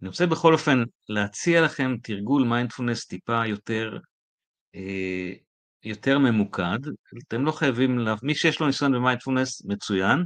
[0.01, 3.97] אני רוצה בכל אופן להציע לכם תרגול מיינדפולנס טיפה יותר,
[4.75, 5.33] אה,
[5.83, 6.79] יותר ממוקד.
[7.27, 8.15] אתם לא חייבים, לה...
[8.23, 10.23] מי שיש לו ניסיון במיינדפולנס מצוין,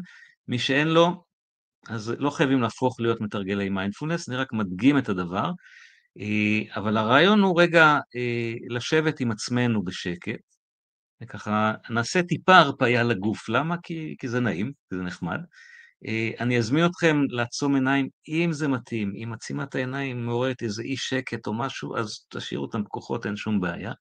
[0.47, 1.23] מי שאין לו,
[1.87, 5.51] אז לא חייבים להפוך להיות מתרגלי מיינדפולנס, אני רק מדגים את הדבר.
[6.19, 10.39] אה, אבל הרעיון הוא רגע אה, לשבת עם עצמנו בשקט,
[11.23, 13.49] וככה נעשה טיפה הרפאיה לגוף.
[13.49, 13.75] למה?
[13.83, 15.39] כי, כי זה נעים, כי זה נחמד.
[16.07, 20.97] אה, אני אזמין אתכם לעצום עיניים, אם זה מתאים, אם עצימת העיניים מעוררת איזה אי
[20.97, 23.93] שקט או משהו, אז תשאירו אותם פקוחות, אין שום בעיה.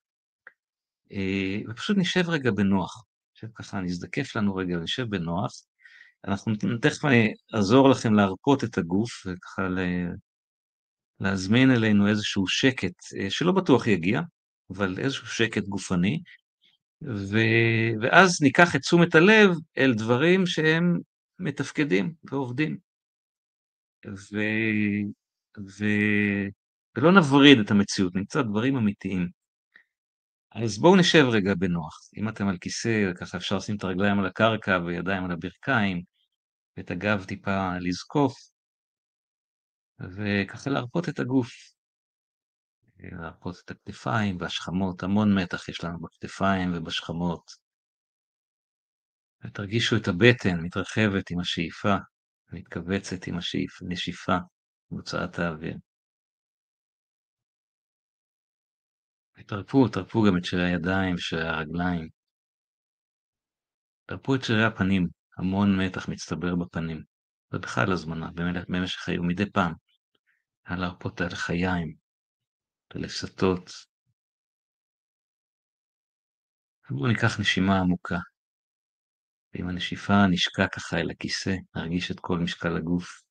[1.71, 3.05] ופשוט נשב רגע בנוח.
[3.37, 5.53] נשב ככה, נזדקף לנו רגע ונשב בנוח.
[6.25, 6.53] אנחנו
[6.83, 9.63] תכף אני אעזור לכם להרפות את הגוף, וככה
[11.21, 12.95] להזמין אלינו איזשהו שקט,
[13.29, 14.21] שלא בטוח יגיע,
[14.71, 16.21] אבל איזשהו שקט גופני,
[17.03, 17.37] ו...
[18.01, 20.99] ואז ניקח את תשומת הלב אל דברים שהם
[21.39, 22.79] מתפקדים ועובדים.
[24.07, 24.39] ו...
[25.59, 25.85] ו...
[26.97, 29.38] ולא נבריד את המציאות, נמצא דברים אמיתיים.
[30.65, 31.99] אז בואו נשב רגע בנוח.
[32.17, 36.03] אם אתם על כיסא, ככה אפשר לשים את הרגליים על הקרקע וידיים על הברכיים,
[36.77, 38.35] ואת הגב טיפה לזקוף,
[40.01, 41.51] וככה להרפות את הגוף.
[42.97, 47.51] להרפות את הכתפיים והשכמות, המון מתח יש לנו בכתפיים ובשכמות.
[49.45, 51.97] ותרגישו את הבטן מתרחבת עם השאיפה,
[52.53, 53.35] מתכווצת עם
[53.83, 54.37] הנשיפה,
[54.91, 55.77] בהוצאת האוויר.
[59.47, 62.09] תרפו, תרפו גם את שרירי הידיים ושרירי הרגליים.
[64.07, 65.09] תרפו את שרירי הפנים,
[65.39, 67.03] המון מתח מצטבר בפנים.
[67.53, 68.31] ובכלל הזמנה,
[68.69, 69.73] במשך היום, מדי פעם.
[70.71, 71.95] להרפות על חיים,
[72.95, 73.71] ללסתות.
[76.91, 78.19] בואו ניקח נשימה עמוקה.
[79.55, 83.23] ועם הנשיפה נשקע ככה אל הכיסא, נרגיש את כל משקל הגוף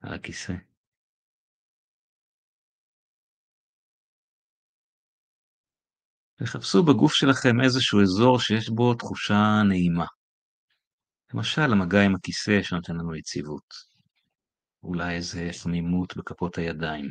[0.00, 0.69] על הכיסא.
[6.40, 10.06] וחפשו בגוף שלכם איזשהו אזור שיש בו תחושה נעימה.
[11.34, 13.74] למשל, המגע עם הכיסא שנותן לנו יציבות.
[14.82, 17.10] אולי איזה חמימות בכפות הידיים.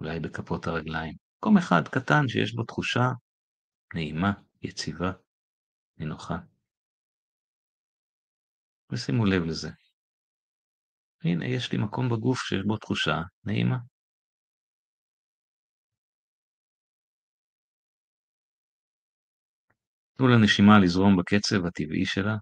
[0.00, 1.14] אולי בכפות הרגליים.
[1.38, 3.08] מקום אחד קטן שיש בו תחושה
[3.94, 5.12] נעימה, יציבה,
[5.98, 6.38] נינוחה.
[8.92, 9.70] ושימו לב לזה.
[11.24, 13.76] הנה, יש לי מקום בגוף שיש בו תחושה נעימה.
[20.20, 22.36] תנו לנשימה לזרום בקצב הטבעי שלה.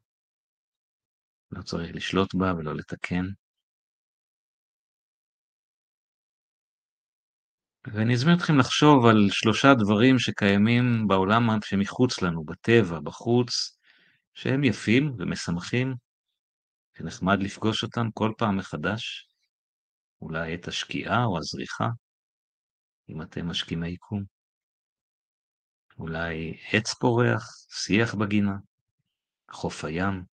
[1.50, 3.24] לא צריך לשלוט בה ולא לתקן.
[7.86, 13.78] ואני אזמין אתכם לחשוב על שלושה דברים שקיימים בעולם שמחוץ לנו, בטבע, בחוץ,
[14.34, 15.94] שהם יפים ומשמחים,
[16.98, 19.28] שנחמד לפגוש אותם כל פעם מחדש,
[20.22, 21.88] אולי את השקיעה או הזריחה,
[23.08, 24.37] אם אתם משכימי קום.
[25.98, 28.56] אולי עץ פורח, שיח בגינה,
[29.50, 30.24] חוף הים.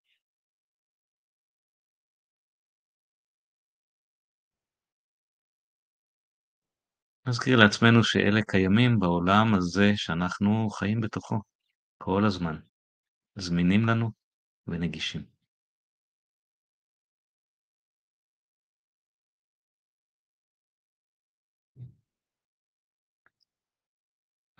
[7.27, 11.35] נזכיר לעצמנו שאלה קיימים בעולם הזה שאנחנו חיים בתוכו
[11.97, 12.59] כל הזמן,
[13.35, 14.11] זמינים לנו
[14.67, 15.34] ונגישים.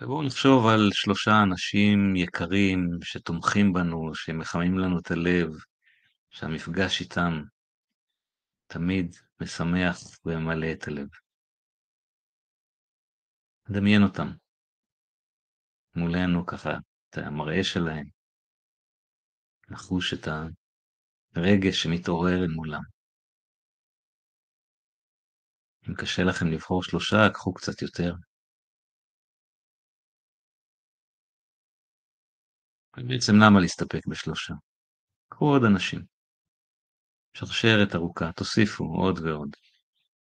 [0.00, 5.48] ובואו נחשוב על שלושה אנשים יקרים שתומכים בנו, שמחממים לנו את הלב,
[6.30, 7.42] שהמפגש איתם
[8.66, 11.08] תמיד משמח וממלא את הלב.
[13.68, 14.28] נדמיין אותם
[15.94, 16.70] מולנו ככה,
[17.10, 18.06] את המראה שלהם,
[19.68, 20.28] נחוש את
[21.36, 22.82] הרגש שמתעורר מולם.
[25.88, 28.14] אם קשה לכם לבחור שלושה, קחו קצת יותר.
[32.96, 34.54] ובעצם למה להסתפק בשלושה?
[35.28, 36.00] קחו עוד אנשים.
[37.34, 39.56] שרשרת ארוכה, תוסיפו עוד ועוד.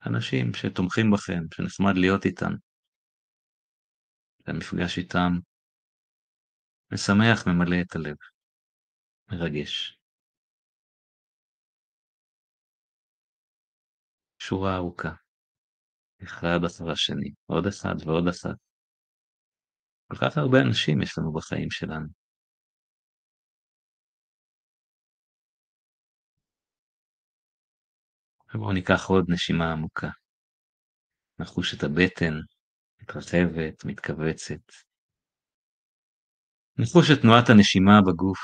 [0.05, 2.51] אנשים שתומכים בכם, שנחמד להיות איתם.
[4.47, 5.31] והמפגש איתם
[6.93, 8.15] משמח, ממלא את הלב,
[9.31, 9.97] מרגש.
[14.39, 15.11] שורה ארוכה,
[16.23, 18.53] אחד אחר השני, עוד אחד ועוד אחד.
[20.07, 22.20] כל כך הרבה אנשים יש לנו בחיים שלנו.
[28.55, 30.09] ובואו ניקח עוד נשימה עמוקה.
[31.39, 32.33] נחוש את הבטן,
[33.01, 34.65] מתרחבת, מתכווצת.
[36.77, 38.39] נחוש את תנועת הנשימה בגוף,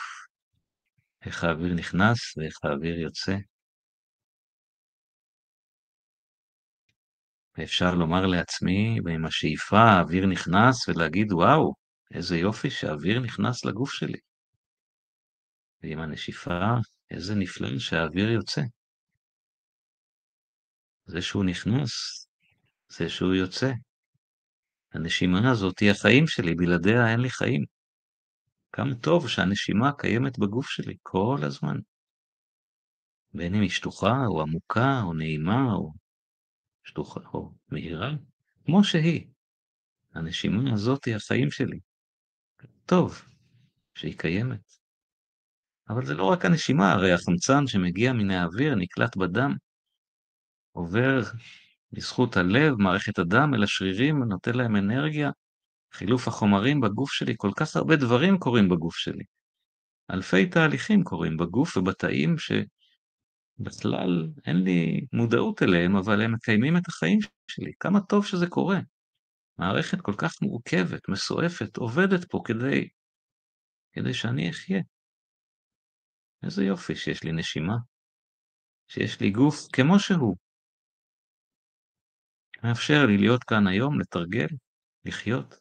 [1.26, 3.36] איך האוויר נכנס ואיך האוויר יוצא.
[7.58, 11.74] ואפשר לומר לעצמי, ועם השאיפה האוויר נכנס, ולהגיד, וואו,
[12.14, 14.20] איזה יופי שהאוויר נכנס לגוף שלי.
[15.84, 16.60] ועם הנשיפה,
[17.12, 18.62] איזה נפלא שהאוויר יוצא.
[21.08, 21.92] זה שהוא נכנס,
[22.90, 23.72] זה שהוא יוצא.
[24.94, 27.64] הנשימה הזאת היא החיים שלי, בלעדיה אין לי חיים.
[28.72, 31.78] כמה טוב שהנשימה קיימת בגוף שלי כל הזמן.
[33.34, 35.94] בין אם היא שטוחה, או עמוקה, או נעימה, או
[36.84, 38.12] שטוחה, או מהירה,
[38.66, 39.28] כמו שהיא.
[40.14, 41.80] הנשימה הזאת היא החיים שלי.
[42.86, 43.22] טוב
[43.96, 44.62] שהיא קיימת.
[45.90, 49.52] אבל זה לא רק הנשימה, הרי החמצן שמגיע מן האוויר נקלט בדם,
[50.78, 51.22] עובר
[51.92, 55.32] בזכות הלב, מערכת הדם, אל השרירים, ונותן להם אנרגיה.
[55.94, 59.24] חילוף החומרים בגוף שלי, כל כך הרבה דברים קורים בגוף שלי.
[60.12, 62.36] אלפי תהליכים קורים בגוף ובתאים
[63.58, 67.20] שבכלל אין לי מודעות אליהם, אבל הם מקיימים את החיים
[67.52, 67.72] שלי.
[67.80, 68.80] כמה טוב שזה קורה.
[69.58, 72.88] מערכת כל כך מורכבת, מסועפת, עובדת פה כדי,
[73.94, 74.82] כדי שאני אחיה.
[76.44, 77.76] איזה יופי שיש לי נשימה,
[78.88, 80.36] שיש לי גוף כמו שהוא,
[82.64, 84.48] מאפשר לי להיות כאן היום, לתרגל,
[85.06, 85.60] לחיות.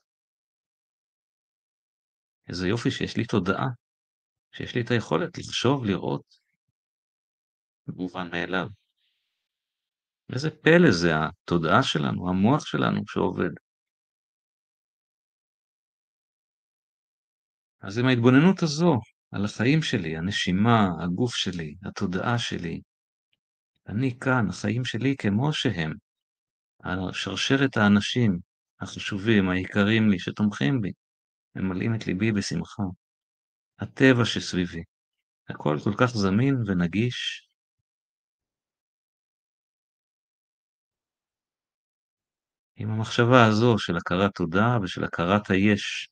[2.49, 3.67] איזה יופי שיש לי תודעה,
[4.53, 6.25] שיש לי את היכולת לחשוב, לראות,
[7.89, 8.67] מובן מאליו.
[10.33, 13.51] איזה פלא זה התודעה שלנו, המוח שלנו שעובד.
[17.81, 22.81] אז עם ההתבוננות הזו על החיים שלי, הנשימה, הגוף שלי, התודעה שלי,
[23.89, 25.93] אני כאן, החיים שלי כמו שהם,
[27.13, 28.39] שרשרת האנשים
[28.81, 30.93] החשובים, היקרים לי, שתומכים בי,
[31.55, 32.83] ממלאים את ליבי בשמחה.
[33.79, 34.83] הטבע שסביבי,
[35.49, 37.49] הכל כל כך זמין ונגיש.
[42.77, 46.09] עם המחשבה הזו של הכרת תודה ושל הכרת היש,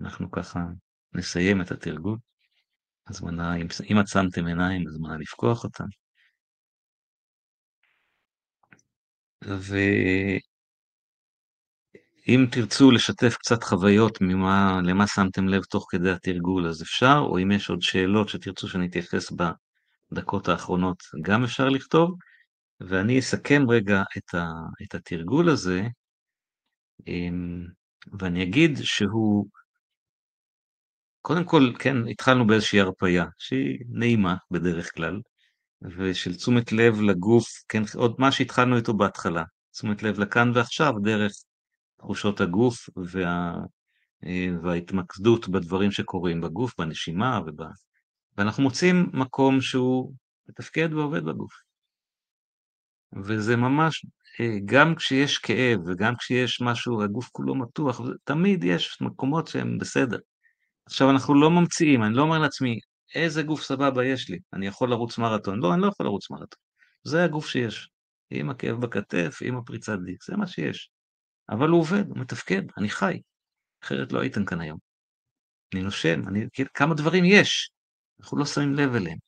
[0.00, 0.60] אנחנו ככה
[1.12, 2.18] נסיים את התרגול.
[3.08, 3.56] הזמנה,
[3.90, 5.84] אם עצמתם עיניים, הזמנה לפקוח אותם.
[12.26, 17.38] ואם תרצו לשתף קצת חוויות ממה, למה שמתם לב תוך כדי התרגול, אז אפשר, או
[17.38, 19.32] אם יש עוד שאלות שתרצו שאני אתייחס
[20.12, 22.10] בדקות האחרונות, גם אפשר לכתוב,
[22.80, 24.44] ואני אסכם רגע את, ה,
[24.82, 25.82] את התרגול הזה,
[27.06, 27.66] אמ,
[28.20, 29.46] ואני אגיד שהוא,
[31.22, 35.20] קודם כל, כן, התחלנו באיזושהי הרפייה, שהיא נעימה בדרך כלל,
[35.82, 41.32] ושל תשומת לב לגוף, כן, עוד מה שהתחלנו איתו בהתחלה, תשומת לב לכאן ועכשיו דרך
[41.98, 43.54] תחושות הגוף וה,
[44.24, 47.60] אה, וההתמקדות בדברים שקורים בגוף, בנשימה, וב...
[48.38, 50.12] ואנחנו מוצאים מקום שהוא
[50.48, 51.52] מתפקד ועובד בגוף.
[53.24, 54.06] וזה ממש,
[54.40, 60.18] אה, גם כשיש כאב וגם כשיש משהו, הגוף כולו מתוח, תמיד יש מקומות שהם בסדר.
[60.86, 62.78] עכשיו, אנחנו לא ממציאים, אני לא אומר לעצמי,
[63.14, 65.60] איזה גוף סבבה יש לי, אני יכול לרוץ מרתון.
[65.60, 66.58] לא, אני לא יכול לרוץ מרתון.
[67.04, 67.88] זה הגוף שיש.
[68.30, 70.90] עם הכאב בכתף, עם הפריצת דיק, זה מה שיש.
[71.50, 73.20] אבל הוא עובד, הוא מתפקד, אני חי.
[73.84, 74.78] אחרת לא הייתם כאן היום.
[75.74, 77.70] אני נושם, אני, כמה דברים יש,
[78.20, 79.18] אנחנו לא שמים לב אליהם.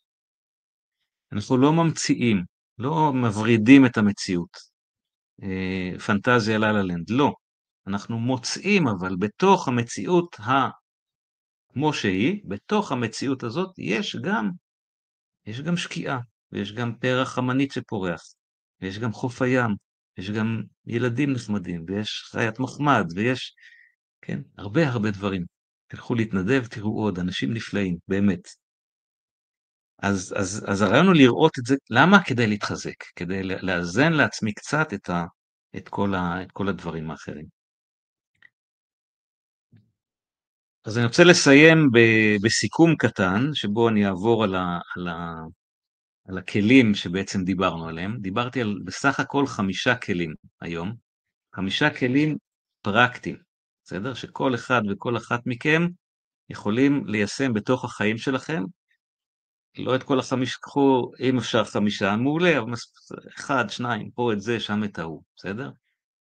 [1.33, 2.45] אנחנו לא ממציאים,
[2.79, 4.57] לא מברידים את המציאות.
[5.43, 7.33] אה, פנטזיה לה לה לנד, לא.
[7.87, 10.37] אנחנו מוצאים אבל בתוך המציאות.
[11.77, 14.51] כמו שהיא, בתוך המציאות הזאת יש גם,
[15.47, 16.18] יש גם שקיעה,
[16.53, 18.22] ויש גם פרח חמנית שפורח,
[18.81, 19.70] ויש גם חוף הים,
[20.18, 23.55] יש גם ילדים נחמדים, ויש חיית מחמד, ויש,
[24.22, 25.45] כן, הרבה הרבה דברים.
[25.87, 28.49] תלכו להתנדב, תראו עוד, אנשים נפלאים, באמת.
[29.99, 32.24] אז, אז, אז הרעיון הוא לראות את זה, למה?
[32.24, 35.24] כדי להתחזק, כדי לאזן לעצמי קצת את, ה,
[35.77, 37.55] את, כל, ה, את כל הדברים האחרים.
[40.87, 41.99] אז אני רוצה לסיים ב,
[42.43, 45.43] בסיכום קטן, שבו אני אעבור על, ה, על, ה,
[46.28, 48.16] על הכלים שבעצם דיברנו עליהם.
[48.20, 50.95] דיברתי על בסך הכל חמישה כלים היום,
[51.55, 52.37] חמישה כלים
[52.82, 53.37] פרקטיים,
[53.84, 54.14] בסדר?
[54.14, 55.87] שכל אחד וכל אחת מכם
[56.51, 58.62] יכולים ליישם בתוך החיים שלכם.
[59.78, 62.72] לא את כל החמישה, קחו, אם אפשר חמישה, מעולה, אבל
[63.37, 65.70] אחד, שניים, פה את זה, שם את ההוא, בסדר?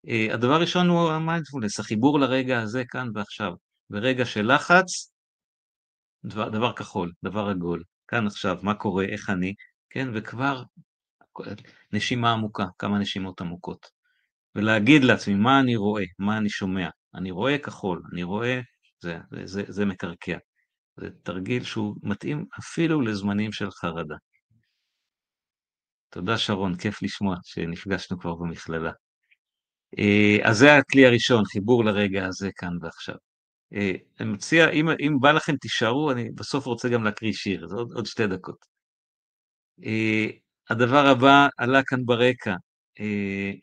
[0.08, 3.65] אה, הדבר הראשון הוא המיינדפולנס, החיבור לרגע הזה כאן ועכשיו.
[3.90, 5.12] ברגע של לחץ,
[6.24, 7.82] דבר, דבר כחול, דבר עגול.
[8.08, 9.54] כאן עכשיו, מה קורה, איך אני,
[9.90, 10.62] כן, וכבר
[11.92, 13.86] נשימה עמוקה, כמה נשימות עמוקות.
[14.54, 16.88] ולהגיד לעצמי מה אני רואה, מה אני שומע.
[17.14, 18.60] אני רואה כחול, אני רואה,
[19.00, 20.38] זה, זה, זה, זה מקרקע.
[20.96, 24.16] זה תרגיל שהוא מתאים אפילו לזמנים של חרדה.
[26.10, 28.92] תודה שרון, כיף לשמוע שנפגשנו כבר במכללה.
[29.98, 33.16] אה, אז זה הכלי הראשון, חיבור לרגע הזה כאן ועכשיו.
[33.74, 37.76] אה, אני מציע, אם, אם בא לכם תישארו, אני בסוף רוצה גם להקריא שיר, זה
[37.76, 38.76] עוד, עוד שתי דקות.
[39.80, 40.32] Uh,
[40.70, 42.54] הדבר הבא עלה כאן ברקע.
[42.98, 43.56] Uh,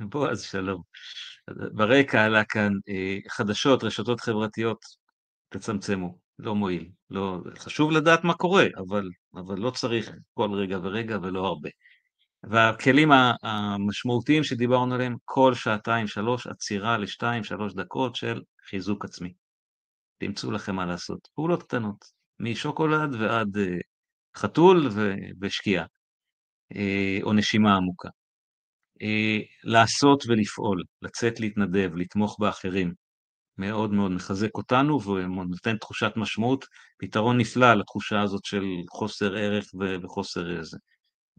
[0.00, 0.82] בועז, שלום.
[1.72, 2.72] ברקע עלה כאן
[3.28, 4.78] חדשות, רשתות חברתיות,
[5.48, 6.90] תצמצמו, לא מועיל.
[7.10, 11.68] לא, חשוב לדעת מה קורה, אבל, אבל לא צריך כל רגע ורגע ולא הרבה.
[12.42, 13.10] והכלים
[13.42, 19.34] המשמעותיים שדיברנו עליהם, כל שעתיים, שלוש, עצירה לשתיים, שלוש דקות של חיזוק עצמי.
[20.18, 21.28] תמצאו לכם מה לעשות.
[21.34, 22.04] פעולות קטנות,
[22.40, 23.80] משוקולד ועד uh,
[24.36, 25.86] חתול ו- ושקיעה,
[26.74, 28.08] uh, או נשימה עמוקה.
[29.02, 32.94] Uh, לעשות ולפעול, לצאת להתנדב, לתמוך באחרים,
[33.58, 36.64] מאוד מאוד מחזק אותנו ונותן תחושת משמעות,
[36.98, 39.64] פתרון נפלא לתחושה הזאת של חוסר ערך
[40.02, 40.78] וחוסר איזה.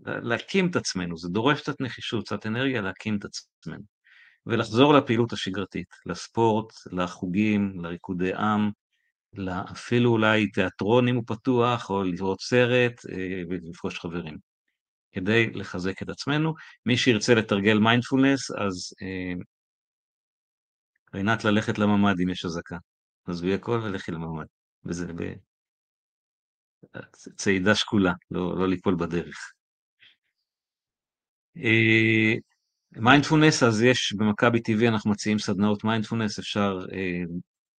[0.06, 3.93] להקים את עצמנו, זה דורש קצת נחישות, קצת אנרגיה להקים את עצמנו.
[4.46, 8.70] ולחזור לפעילות השגרתית, לספורט, לחוגים, לריקודי עם,
[9.72, 14.38] אפילו אולי תיאטרון אם הוא פתוח, או לראות סרט אה, ולפגוש חברים,
[15.12, 16.54] כדי לחזק את עצמנו.
[16.86, 19.34] מי שירצה לתרגל מיינדפולנס, אז אה,
[21.14, 22.78] רינת ללכת לממ"ד אם יש אזעקה.
[23.28, 24.46] עזבי הכל ולכי לממ"ד.
[24.86, 25.06] וזה
[26.94, 29.52] בצעידה שקולה, לא, לא ליפול בדרך.
[31.58, 32.34] אה,
[32.98, 37.24] מיינדפולנס, אז יש במכבי TV, אנחנו מציעים סדנאות מיינדפולנס, אפשר אה,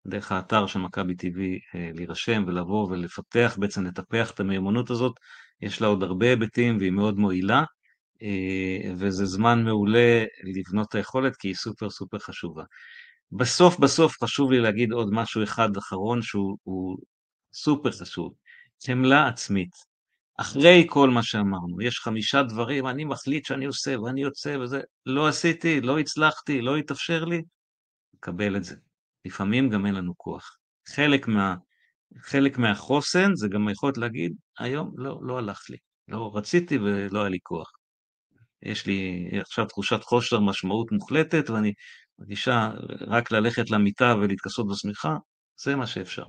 [0.07, 1.39] דרך האתר של מכבי TV
[1.75, 5.13] אה, להירשם ולבוא ולפתח, בעצם לטפח את המיומנות הזאת,
[5.61, 7.63] יש לה עוד הרבה היבטים והיא מאוד מועילה,
[8.21, 12.63] אה, וזה זמן מעולה לבנות את היכולת כי היא סופר סופר חשובה.
[13.31, 16.97] בסוף בסוף חשוב לי להגיד עוד משהו אחד אחרון שהוא
[17.53, 18.33] סופר חשוב,
[18.85, 19.94] חמלה עצמית.
[20.37, 25.27] אחרי כל מה שאמרנו, יש חמישה דברים, אני מחליט שאני עושה ואני יוצא וזה, לא
[25.27, 27.41] עשיתי, לא הצלחתי, לא התאפשר לי,
[28.19, 28.75] קבל את זה.
[29.25, 30.57] לפעמים גם אין לנו כוח.
[30.87, 31.55] חלק, מה,
[32.17, 35.77] חלק מהחוסן זה גם היכולת להגיד, היום לא, לא הלך לי,
[36.07, 37.71] לא רציתי ולא היה לי כוח.
[38.61, 41.73] יש לי עכשיו תחושת חושר משמעות מוחלטת ואני
[42.19, 42.71] מרגישה
[43.07, 45.17] רק ללכת למיטה ולהתכסות בשמיכה,
[45.63, 46.25] זה מה שאפשר.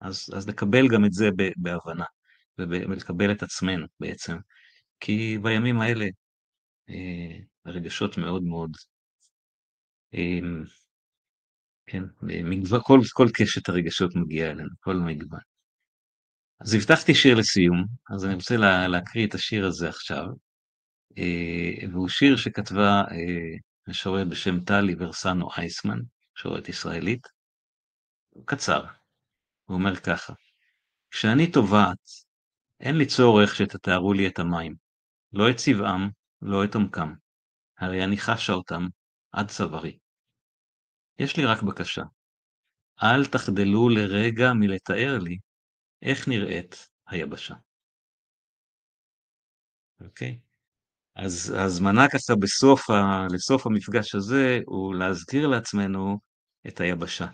[0.00, 2.04] אז, אז לקבל גם את זה בהבנה.
[2.58, 4.36] ולקבל את עצמנו בעצם.
[5.00, 6.06] כי בימים האלה
[6.88, 8.70] אה, הרגשות מאוד מאוד,
[10.14, 10.38] אה,
[11.86, 15.40] כן, מגוון, כל, כל קשת הרגשות מגיעה אלינו, כל מגוון.
[16.60, 17.84] אז הבטחתי שיר לסיום,
[18.14, 20.24] אז אני רוצה לה, להקריא את השיר הזה עכשיו.
[21.92, 23.02] והוא שיר שכתבה
[23.88, 25.98] משוררת בשם טלי ורסנו אייסמן,
[26.36, 27.28] משוררת ישראלית.
[28.44, 28.84] קצר,
[29.64, 30.32] הוא אומר ככה:
[31.10, 31.98] כשאני טובעת,
[32.80, 34.74] אין לי צורך שתתארו לי את המים,
[35.32, 36.10] לא את צבעם,
[36.42, 37.14] לא את עומקם,
[37.78, 38.86] הרי אני חשה אותם
[39.32, 39.98] עד צווארי.
[41.18, 42.02] יש לי רק בקשה,
[43.02, 45.38] אל תחדלו לרגע מלתאר לי
[46.02, 47.54] איך נראית היבשה.
[50.00, 50.38] אוקיי?
[51.16, 53.26] אז ההזמנה ככה בסוף ה...
[53.34, 56.18] לסוף המפגש הזה, הוא להזכיר לעצמנו
[56.68, 57.26] את היבשה.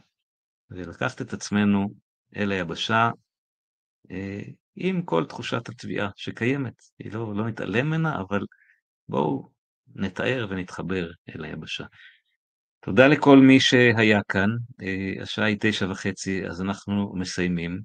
[0.71, 1.89] ולקחת את עצמנו
[2.37, 3.11] אל היבשה
[4.11, 4.43] אה,
[4.77, 6.75] עם כל תחושת התביעה שקיימת.
[6.99, 8.41] היא לא, לא נתעלם ממנה, אבל
[9.09, 9.51] בואו
[9.95, 11.85] נתאר ונתחבר אל היבשה.
[12.81, 14.51] תודה לכל מי שהיה כאן,
[14.83, 17.81] אה, השעה היא תשע וחצי, אז אנחנו מסיימים.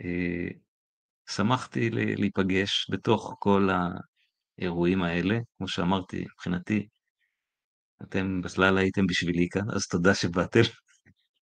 [0.00, 0.48] אה,
[1.30, 3.68] שמחתי להיפגש בתוך כל
[4.58, 6.88] האירועים האלה, כמו שאמרתי, מבחינתי,
[8.02, 10.60] אתם בכלל הייתם בשבילי כאן, אז תודה שבאתם.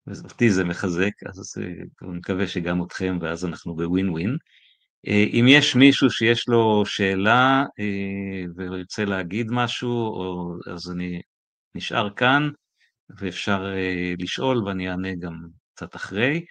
[0.23, 1.57] אותי זה מחזק, אז
[2.01, 4.37] אני מקווה שגם אתכם, ואז אנחנו בווין ווין.
[5.07, 7.63] אה, אם יש מישהו שיש לו שאלה
[8.55, 10.15] וירצה להגיד משהו,
[10.73, 11.21] אז אני
[11.75, 12.49] נשאר כאן.
[13.19, 16.45] ואפשר אה, לשאול ואני אענה גם קצת אחרי.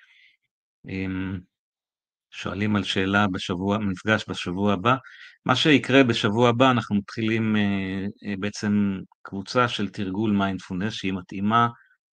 [2.30, 4.96] שואלים על שאלה בשבוע, מפגש בשבוע הבא.
[5.44, 11.68] מה שיקרה בשבוע הבא, אנחנו מתחילים אה, אה, בעצם קבוצה של תרגול מיינדפולנס, שהיא מתאימה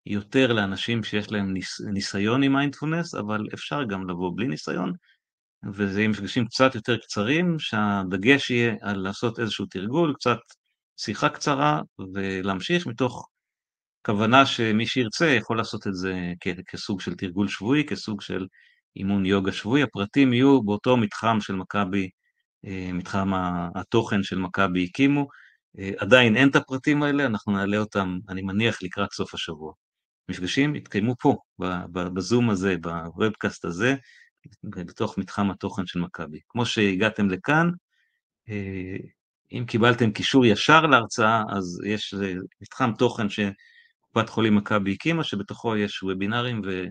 [0.06, 4.92] יותר לאנשים שיש להם ניס, ניסיון עם מיינדפולנס, אבל אפשר גם לבוא בלי ניסיון,
[5.74, 10.38] וזה יהיה מפגשים קצת יותר קצרים, שהדגש יהיה על לעשות איזשהו תרגול, קצת
[10.96, 11.80] שיחה קצרה,
[12.14, 13.28] ולהמשיך מתוך
[14.06, 16.32] כוונה שמי שירצה יכול לעשות את זה
[16.68, 18.46] כסוג של תרגול שבועי, כסוג של
[18.96, 19.82] אימון יוגה שבועי.
[19.82, 22.08] הפרטים יהיו באותו מתחם של מכבי,
[22.66, 23.30] אה, מתחם
[23.74, 25.28] התוכן של מכבי הקימו.
[25.78, 29.72] אה, עדיין אין את הפרטים האלה, אנחנו נעלה אותם, אני מניח, לקראת סוף השבוע.
[30.28, 31.36] מפגשים יתקיימו פה,
[31.92, 33.94] בזום הזה, בוובקאסט הזה,
[34.64, 36.40] בתוך מתחם התוכן של מכבי.
[36.48, 37.70] כמו שהגעתם לכאן,
[38.48, 38.96] אה,
[39.52, 42.14] אם קיבלתם קישור ישר להרצאה, אז יש
[42.60, 43.40] מתחם תוכן ש...
[44.16, 46.84] קופת חולים מכבי הקימה, שבתוכו יש וובינארים ו,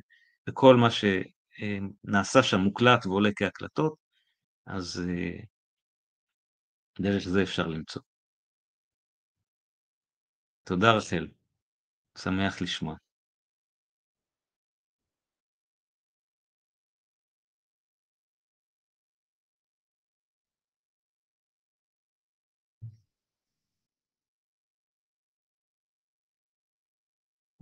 [0.49, 3.95] וכל מה שנעשה שם מוקלט ועולה כהקלטות,
[4.66, 5.39] אז אה,
[6.99, 8.01] דרך זה אפשר למצוא.
[10.64, 11.28] תודה רחל,
[12.18, 12.95] שמח לשמוע.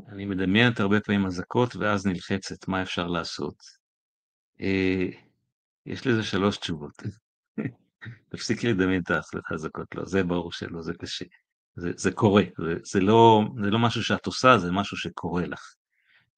[0.07, 3.55] אני מדמיינת הרבה פעמים אזעקות ואז נלחצת, מה אפשר לעשות?
[4.61, 5.07] אה,
[5.85, 7.03] יש לזה שלוש תשובות.
[8.29, 9.11] תפסיקי לדמיין את
[9.51, 11.25] האזעקות, לא, זה ברור שלא, זה קשה.
[11.75, 15.73] זה, זה קורה, זה, זה, לא, זה לא משהו שאת עושה, זה משהו שקורה לך.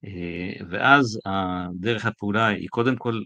[0.05, 1.20] אה, ואז
[1.80, 3.22] דרך הפעולה היא קודם כל,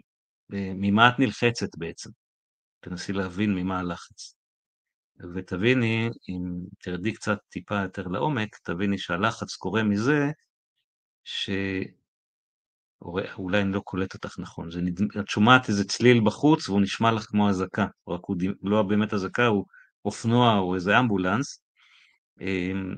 [0.53, 2.09] אה, ממה את נלחצת בעצם?
[2.79, 4.38] תנסי להבין ממה הלחץ.
[5.35, 6.41] ותביני, אם
[6.79, 10.31] תרדי קצת טיפה יותר לעומק, תביני שהלחץ קורה מזה
[11.23, 11.71] שאולי
[13.61, 15.01] אני לא קולט אותך נכון, זה נד...
[15.19, 19.45] את שומעת איזה צליל בחוץ והוא נשמע לך כמו אזעקה, רק הוא לא באמת אזעקה,
[19.47, 19.65] הוא
[20.05, 21.63] אופנוע או איזה אמבולנס,
[22.41, 22.95] אמ,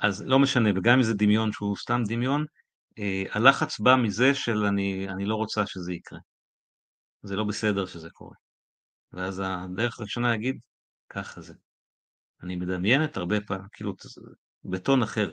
[0.00, 2.44] אז לא משנה, וגם אם זה דמיון שהוא סתם דמיון,
[2.98, 6.18] אה, הלחץ בא מזה של אני, אני לא רוצה שזה יקרה.
[7.22, 8.34] זה לא בסדר שזה קורה.
[9.12, 10.58] ואז הדרך הראשונה להגיד,
[11.08, 11.54] ככה זה.
[12.42, 13.94] אני מדמיינת הרבה פעמים, כאילו,
[14.64, 15.30] בטון אחר.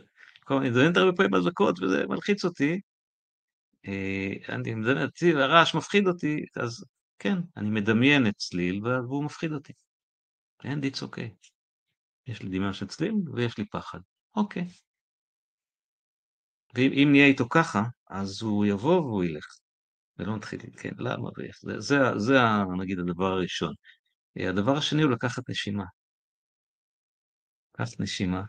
[0.52, 2.82] אני מדמיינת הרבה פעמים אזעקות וזה מלחיץ אותי.
[3.88, 6.86] אה, אני מדמיין אותי, והרעש מפחיד אותי, אז
[7.20, 9.74] כן, אני מדמיין את צליל והוא מפחיד אותי.
[10.64, 11.50] And it's okay.
[12.28, 14.00] יש לי דמיון של צליל ויש לי פחד.
[14.36, 14.68] אוקיי.
[16.76, 19.46] ואם נהיה איתו ככה, אז הוא יבוא והוא ילך.
[20.18, 21.58] ולא נתחיל, כן, למה ואיך.
[21.62, 22.34] זה, זה, זה
[22.80, 23.74] נגיד הדבר הראשון.
[24.38, 25.86] הדבר השני הוא לקחת נשימה.
[27.74, 28.44] לקחת נשימה,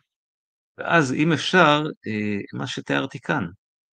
[0.79, 3.47] ואז אם אפשר, אה, מה שתיארתי כאן,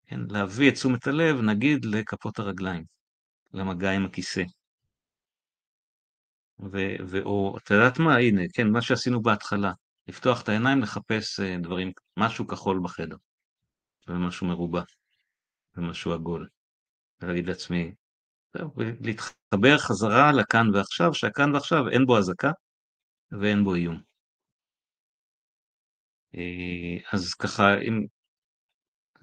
[0.07, 2.83] כן, להביא את תשומת הלב, נגיד, לכפות הרגליים,
[3.53, 4.43] למגע עם הכיסא.
[6.59, 9.71] ו- ו- או, את יודעת מה, הנה, כן, מה שעשינו בהתחלה,
[10.07, 13.15] לפתוח את העיניים, לחפש אה, דברים, משהו כחול בחדר,
[14.07, 14.81] ומשהו מרובע,
[15.75, 16.47] ומשהו עגול,
[17.21, 17.93] ולהגיד לעצמי,
[18.75, 22.51] ולהתחבר חזרה לכאן ועכשיו, שהכאן ועכשיו אין בו אזעקה
[23.31, 24.01] ואין בו איום.
[26.35, 28.05] אה, אז ככה, אם...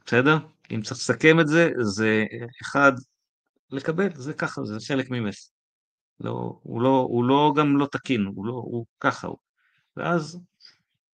[0.07, 0.37] בסדר?
[0.71, 2.25] אם צריך לסכם את זה, זה
[2.63, 2.93] אחד,
[3.71, 5.35] לקבל, זה ככה, זה חלק ממך.
[6.21, 9.39] לא, הוא, לא, הוא לא גם לא תקין, הוא, לא, הוא ככה הוא.
[9.97, 10.41] ואז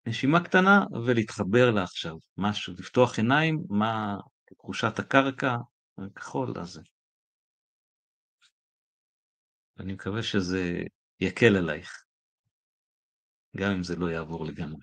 [0.07, 5.57] נשימה קטנה ולהתחבר לעכשיו, משהו, לפתוח עיניים, מה תחושת הקרקע,
[5.99, 6.81] הכחול הזה.
[9.79, 10.83] אני מקווה שזה
[11.21, 12.05] יקל עלייך,
[13.57, 14.81] גם אם זה לא יעבור לגמרי.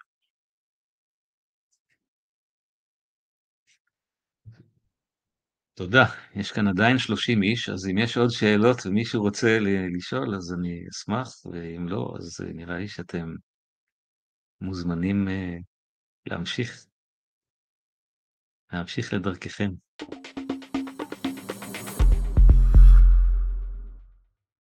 [5.76, 6.06] תודה.
[6.36, 9.58] יש כאן עדיין 30 איש, אז אם יש עוד שאלות ומישהו רוצה
[9.98, 13.36] לשאול, אז אני אשמח, ואם לא, אז נראה לי שאתם
[14.62, 15.28] מוזמנים
[16.26, 16.86] להמשיך,
[18.74, 19.70] להמשיך לדרככם.